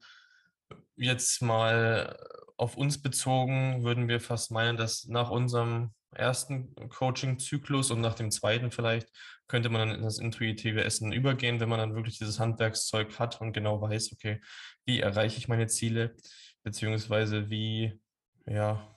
jetzt 0.95 1.41
mal 1.41 2.17
auf 2.55 2.77
uns 2.77 3.01
bezogen 3.01 3.83
würden 3.83 4.07
wir 4.07 4.21
fast 4.21 4.51
meinen, 4.51 4.77
dass 4.77 5.05
nach 5.05 5.29
unserem 5.29 5.93
ersten 6.15 6.73
Coaching-Zyklus 6.89 7.91
und 7.91 8.01
nach 8.01 8.15
dem 8.15 8.31
zweiten 8.31 8.71
vielleicht 8.71 9.09
könnte 9.47 9.69
man 9.69 9.87
dann 9.87 9.97
in 9.97 10.03
das 10.03 10.19
intuitive 10.19 10.83
Essen 10.83 11.11
übergehen, 11.11 11.59
wenn 11.59 11.69
man 11.69 11.79
dann 11.79 11.95
wirklich 11.95 12.17
dieses 12.17 12.39
Handwerkszeug 12.39 13.19
hat 13.19 13.41
und 13.41 13.53
genau 13.53 13.81
weiß, 13.81 14.13
okay, 14.13 14.41
wie 14.85 14.99
erreiche 14.99 15.37
ich 15.37 15.47
meine 15.47 15.67
Ziele, 15.67 16.15
beziehungsweise 16.63 17.49
wie 17.49 17.99
ja, 18.45 18.87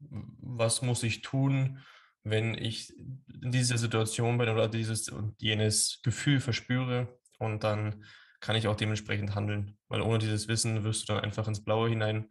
was 0.00 0.82
muss 0.82 1.02
ich 1.02 1.22
tun, 1.22 1.82
wenn 2.22 2.54
ich 2.54 2.92
in 2.98 3.50
dieser 3.52 3.78
Situation 3.78 4.38
bin 4.38 4.48
oder 4.48 4.68
dieses 4.68 5.08
und 5.08 5.40
jenes 5.40 6.00
Gefühl 6.02 6.40
verspüre 6.40 7.18
und 7.38 7.64
dann 7.64 8.04
kann 8.40 8.56
ich 8.56 8.68
auch 8.68 8.76
dementsprechend 8.76 9.34
handeln, 9.34 9.78
weil 9.88 10.02
ohne 10.02 10.18
dieses 10.18 10.48
Wissen 10.48 10.84
wirst 10.84 11.08
du 11.08 11.14
dann 11.14 11.24
einfach 11.24 11.48
ins 11.48 11.64
Blaue 11.64 11.88
hinein 11.88 12.30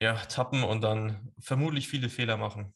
ja, 0.00 0.14
tappen 0.14 0.62
und 0.62 0.82
dann 0.82 1.32
vermutlich 1.38 1.88
viele 1.88 2.08
Fehler 2.08 2.36
machen. 2.36 2.74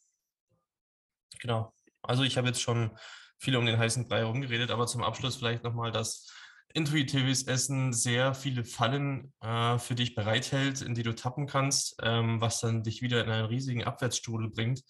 Genau. 1.41 1.75
Also 2.03 2.23
ich 2.23 2.37
habe 2.37 2.49
jetzt 2.49 2.63
schon 2.63 2.91
viel 3.39 3.57
um 3.57 3.67
den 3.67 3.79
heißen 3.79 4.09
Brei 4.09 4.19
herumgeredet, 4.19 4.71
aber 4.71 4.87
zum 4.87 5.03
Abschluss 5.03 5.37
vielleicht 5.37 5.65
nochmal, 5.65 5.91
dass 5.93 6.31
intuitives 6.73 7.45
Essen 7.45 7.93
sehr 7.93 8.35
viele 8.35 8.65
Fallen 8.65 9.33
äh, 9.41 9.79
für 9.79 9.95
dich 9.95 10.15
bereithält, 10.15 10.83
in 10.83 10.95
die 10.95 11.03
du 11.03 11.15
tappen 11.15 11.47
kannst, 11.47 11.97
ähm, 12.03 12.41
was 12.41 12.61
dann 12.61 12.83
dich 12.83 13.03
wieder 13.03 13.25
in 13.25 13.31
einen 13.31 13.47
riesigen 13.47 13.85
Abwärtsstrudel 13.85 14.51
bringt. 14.51 14.83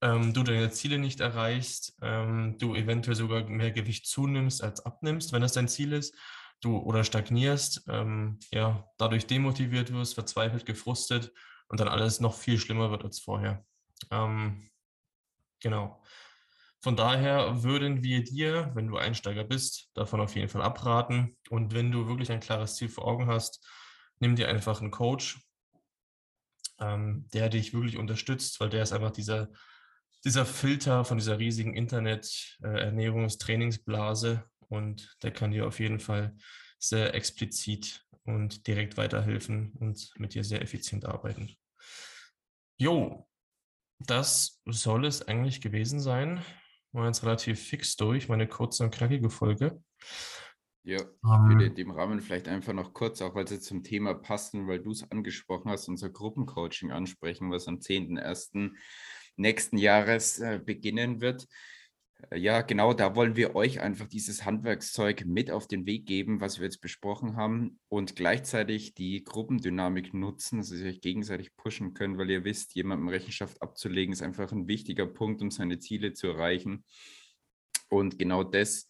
Ähm, 0.00 0.34
du 0.34 0.42
deine 0.42 0.70
Ziele 0.70 0.98
nicht 0.98 1.20
erreichst, 1.20 1.96
ähm, 2.02 2.56
du 2.58 2.74
eventuell 2.74 3.14
sogar 3.14 3.44
mehr 3.44 3.70
Gewicht 3.70 4.06
zunimmst 4.06 4.62
als 4.62 4.84
abnimmst, 4.84 5.32
wenn 5.32 5.42
das 5.42 5.52
dein 5.52 5.68
Ziel 5.68 5.92
ist, 5.92 6.16
du 6.60 6.78
oder 6.78 7.04
stagnierst, 7.04 7.84
ähm, 7.88 8.40
ja, 8.50 8.84
dadurch 8.98 9.26
demotiviert 9.26 9.92
wirst, 9.92 10.14
verzweifelt, 10.14 10.66
gefrustet 10.66 11.32
und 11.68 11.78
dann 11.78 11.88
alles 11.88 12.18
noch 12.20 12.34
viel 12.34 12.58
schlimmer 12.58 12.90
wird 12.90 13.04
als 13.04 13.20
vorher. 13.20 13.64
Ähm, 14.10 14.68
genau. 15.62 16.02
Von 16.80 16.96
daher 16.96 17.62
würden 17.62 18.02
wir 18.02 18.24
dir, 18.24 18.72
wenn 18.74 18.88
du 18.88 18.96
Einsteiger 18.96 19.44
bist, 19.44 19.88
davon 19.94 20.20
auf 20.20 20.34
jeden 20.34 20.48
Fall 20.48 20.62
abraten. 20.62 21.36
Und 21.48 21.74
wenn 21.74 21.92
du 21.92 22.08
wirklich 22.08 22.32
ein 22.32 22.40
klares 22.40 22.74
Ziel 22.74 22.88
vor 22.88 23.06
Augen 23.06 23.28
hast, 23.28 23.64
nimm 24.18 24.34
dir 24.34 24.48
einfach 24.48 24.80
einen 24.80 24.90
Coach, 24.90 25.38
ähm, 26.80 27.28
der 27.32 27.50
dich 27.50 27.72
wirklich 27.72 27.98
unterstützt, 27.98 28.58
weil 28.58 28.68
der 28.68 28.82
ist 28.82 28.92
einfach 28.92 29.12
dieser, 29.12 29.48
dieser 30.24 30.44
Filter 30.44 31.04
von 31.04 31.18
dieser 31.18 31.38
riesigen 31.38 31.74
Internet-Ernährungstrainingsblase 31.74 34.42
äh, 34.44 34.48
und 34.66 35.16
der 35.22 35.30
kann 35.30 35.52
dir 35.52 35.68
auf 35.68 35.78
jeden 35.78 36.00
Fall 36.00 36.34
sehr 36.80 37.14
explizit 37.14 38.04
und 38.24 38.66
direkt 38.66 38.96
weiterhelfen 38.96 39.72
und 39.78 40.10
mit 40.16 40.34
dir 40.34 40.42
sehr 40.42 40.62
effizient 40.62 41.04
arbeiten. 41.04 41.56
Jo, 42.76 43.28
das 44.06 44.60
soll 44.66 45.06
es 45.06 45.26
eigentlich 45.26 45.60
gewesen 45.60 46.00
sein 46.00 46.42
war 46.92 47.06
jetzt 47.06 47.24
relativ 47.24 47.60
fix 47.60 47.96
durch, 47.96 48.28
meine 48.28 48.46
kurze 48.46 48.84
und 48.84 48.94
knackige 48.94 49.30
Folge. 49.30 49.82
Ja, 50.84 50.98
ich 51.00 51.06
um, 51.22 51.48
würde 51.48 51.66
in 51.66 51.74
dem 51.74 51.90
Rahmen 51.90 52.20
vielleicht 52.20 52.48
einfach 52.48 52.72
noch 52.72 52.92
kurz, 52.92 53.22
auch 53.22 53.34
weil 53.34 53.46
sie 53.46 53.60
zum 53.60 53.82
Thema 53.82 54.14
passen, 54.14 54.66
weil 54.66 54.80
du 54.80 54.90
es 54.90 55.08
angesprochen 55.10 55.70
hast, 55.70 55.88
unser 55.88 56.10
Gruppencoaching 56.10 56.90
ansprechen, 56.90 57.50
was 57.50 57.68
am 57.68 57.76
10.01. 57.76 58.72
nächsten 59.36 59.78
Jahres 59.78 60.40
äh, 60.40 60.60
beginnen 60.62 61.20
wird. 61.20 61.46
Äh, 62.30 62.38
ja, 62.38 62.62
genau, 62.62 62.92
da 62.92 63.14
wollen 63.14 63.36
wir 63.36 63.54
euch 63.54 63.80
einfach 63.80 64.06
dieses 64.06 64.44
Handwerkszeug 64.44 65.24
mit 65.26 65.50
auf 65.50 65.66
den 65.66 65.86
Weg 65.86 66.06
geben, 66.06 66.40
was 66.40 66.58
wir 66.58 66.64
jetzt 66.64 66.80
besprochen 66.80 67.36
haben 67.36 67.80
und 67.88 68.16
gleichzeitig 68.16 68.94
die 68.94 69.24
Gruppendynamik 69.24 70.14
nutzen, 70.14 70.58
dass 70.58 70.72
ihr 70.72 70.86
euch 70.86 71.00
gegenseitig 71.00 71.56
pushen 71.56 71.94
könnt, 71.94 72.18
weil 72.18 72.30
ihr 72.30 72.44
wisst, 72.44 72.74
jemandem 72.74 73.08
Rechenschaft 73.08 73.60
abzulegen 73.62 74.12
ist 74.12 74.22
einfach 74.22 74.52
ein 74.52 74.68
wichtiger 74.68 75.06
Punkt, 75.06 75.42
um 75.42 75.50
seine 75.50 75.78
Ziele 75.78 76.12
zu 76.12 76.28
erreichen. 76.28 76.84
Und 77.88 78.18
genau 78.18 78.42
das 78.42 78.86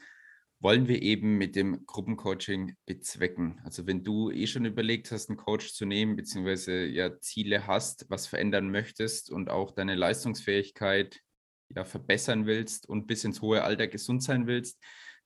wollen 0.61 0.87
wir 0.87 1.03
eben 1.03 1.39
mit 1.39 1.57
dem 1.57 1.85
Gruppencoaching 1.87 2.77
bezwecken. 2.87 3.61
Also 3.65 3.89
wenn 3.89 4.05
du 4.05 4.31
eh 4.31 4.47
schon 4.47 4.65
überlegt 4.65 5.11
hast, 5.11 5.29
einen 5.29 5.37
Coach 5.37 5.73
zu 5.73 5.85
nehmen, 5.85 6.15
beziehungsweise 6.15 6.85
ja 6.85 7.19
Ziele 7.19 7.67
hast, 7.67 8.07
was 8.11 8.29
verändern 8.29 8.71
möchtest 8.71 9.29
und 9.29 9.51
auch 9.51 9.73
deine 9.73 9.97
Leistungsfähigkeit 9.97 11.21
ja, 11.75 11.85
verbessern 11.85 12.47
willst 12.47 12.89
und 12.89 13.07
bis 13.07 13.25
ins 13.25 13.41
hohe 13.41 13.63
Alter 13.63 13.89
gesund 13.89 14.23
sein 14.23 14.47
willst, 14.47 14.83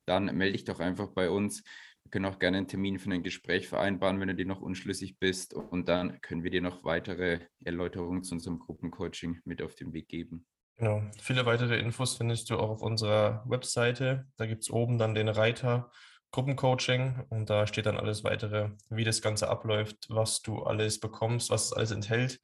dann 0.06 0.26
melde 0.36 0.52
dich 0.52 0.64
doch 0.64 0.80
einfach 0.80 1.08
bei 1.08 1.30
uns. 1.30 1.62
Wir 2.04 2.10
können 2.10 2.26
auch 2.26 2.38
gerne 2.38 2.58
einen 2.58 2.68
Termin 2.68 2.98
für 2.98 3.10
ein 3.10 3.24
Gespräch 3.24 3.66
vereinbaren, 3.66 4.20
wenn 4.20 4.28
du 4.28 4.34
dir 4.34 4.46
noch 4.46 4.62
unschlüssig 4.62 5.18
bist. 5.18 5.54
Und 5.54 5.88
dann 5.88 6.20
können 6.20 6.44
wir 6.44 6.52
dir 6.52 6.62
noch 6.62 6.84
weitere 6.84 7.40
Erläuterungen 7.64 8.22
zu 8.22 8.34
unserem 8.34 8.60
Gruppencoaching 8.60 9.40
mit 9.44 9.60
auf 9.60 9.74
den 9.74 9.92
Weg 9.92 10.06
geben. 10.08 10.46
Genau. 10.76 11.02
Viele 11.20 11.46
weitere 11.46 11.78
Infos 11.78 12.16
findest 12.16 12.50
du 12.50 12.58
auch 12.58 12.70
auf 12.70 12.82
unserer 12.82 13.42
Webseite. 13.46 14.26
Da 14.36 14.46
gibt 14.46 14.62
es 14.62 14.70
oben 14.70 14.98
dann 14.98 15.14
den 15.14 15.28
Reiter 15.28 15.90
Gruppencoaching 16.32 17.24
und 17.30 17.48
da 17.48 17.66
steht 17.66 17.86
dann 17.86 17.96
alles 17.96 18.22
weitere, 18.22 18.70
wie 18.90 19.04
das 19.04 19.22
Ganze 19.22 19.48
abläuft, 19.48 20.06
was 20.08 20.42
du 20.42 20.62
alles 20.64 21.00
bekommst, 21.00 21.50
was 21.50 21.66
es 21.66 21.72
alles 21.72 21.92
enthält. 21.92 22.40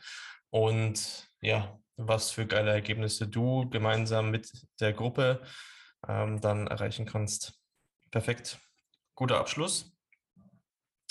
Und 0.50 1.28
ja, 1.40 1.78
was 1.96 2.30
für 2.30 2.46
geile 2.46 2.70
Ergebnisse 2.70 3.28
du 3.28 3.68
gemeinsam 3.70 4.30
mit 4.30 4.50
der 4.80 4.92
Gruppe 4.92 5.42
ähm, 6.08 6.40
dann 6.40 6.66
erreichen 6.66 7.06
kannst. 7.06 7.54
Perfekt. 8.10 8.58
Guter 9.14 9.38
Abschluss. 9.38 9.96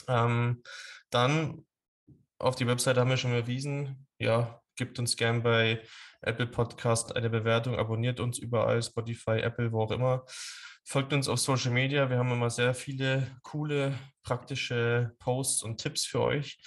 Ähm, 0.07 0.63
dann 1.09 1.65
auf 2.39 2.55
die 2.55 2.67
Webseite 2.67 2.99
haben 2.99 3.09
wir 3.09 3.17
schon 3.17 3.33
erwiesen. 3.33 4.07
Ja, 4.17 4.61
gibt 4.75 4.97
uns 4.99 5.15
gern 5.15 5.43
bei 5.43 5.81
Apple 6.21 6.47
Podcast 6.47 7.15
eine 7.15 7.29
Bewertung, 7.29 7.77
abonniert 7.77 8.19
uns 8.19 8.39
überall, 8.39 8.81
Spotify, 8.81 9.39
Apple, 9.39 9.71
wo 9.71 9.83
auch 9.83 9.91
immer. 9.91 10.25
Folgt 10.83 11.13
uns 11.13 11.27
auf 11.27 11.39
Social 11.39 11.71
Media. 11.71 12.09
Wir 12.09 12.17
haben 12.17 12.31
immer 12.31 12.49
sehr 12.49 12.73
viele 12.73 13.27
coole, 13.43 13.97
praktische 14.23 15.15
Posts 15.19 15.63
und 15.63 15.77
Tipps 15.77 16.05
für 16.05 16.21
euch. 16.21 16.59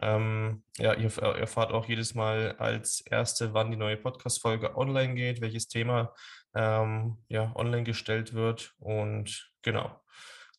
Ähm, 0.00 0.62
ja, 0.78 0.94
ihr 0.94 1.16
erfahrt 1.16 1.72
auch 1.72 1.86
jedes 1.86 2.14
Mal 2.14 2.56
als 2.58 3.00
Erste, 3.00 3.54
wann 3.54 3.70
die 3.70 3.76
neue 3.76 3.96
Podcast-Folge 3.96 4.76
online 4.76 5.14
geht, 5.14 5.40
welches 5.40 5.68
Thema 5.68 6.14
ähm, 6.54 7.18
ja, 7.28 7.54
online 7.54 7.84
gestellt 7.84 8.34
wird. 8.34 8.74
Und 8.78 9.50
genau, 9.62 10.00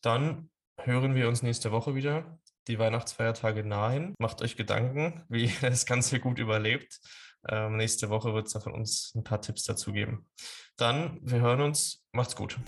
dann 0.02 0.50
hören 0.82 1.14
wir 1.14 1.28
uns 1.28 1.42
nächste 1.42 1.72
Woche 1.72 1.94
wieder. 1.94 2.38
Die 2.68 2.78
Weihnachtsfeiertage 2.78 3.64
nahen. 3.64 4.14
Macht 4.18 4.42
euch 4.42 4.56
Gedanken, 4.56 5.24
wie 5.28 5.44
ihr 5.44 5.60
das 5.60 5.86
Ganze 5.86 6.20
gut 6.20 6.38
überlebt. 6.38 7.00
Ähm, 7.48 7.76
nächste 7.76 8.10
Woche 8.10 8.34
wird 8.34 8.46
es 8.46 8.52
da 8.52 8.60
von 8.60 8.72
uns 8.72 9.12
ein 9.14 9.22
paar 9.22 9.40
Tipps 9.40 9.64
dazu 9.64 9.92
geben. 9.92 10.26
Dann, 10.76 11.20
wir 11.22 11.40
hören 11.40 11.60
uns. 11.60 12.04
Macht's 12.12 12.34
gut. 12.34 12.58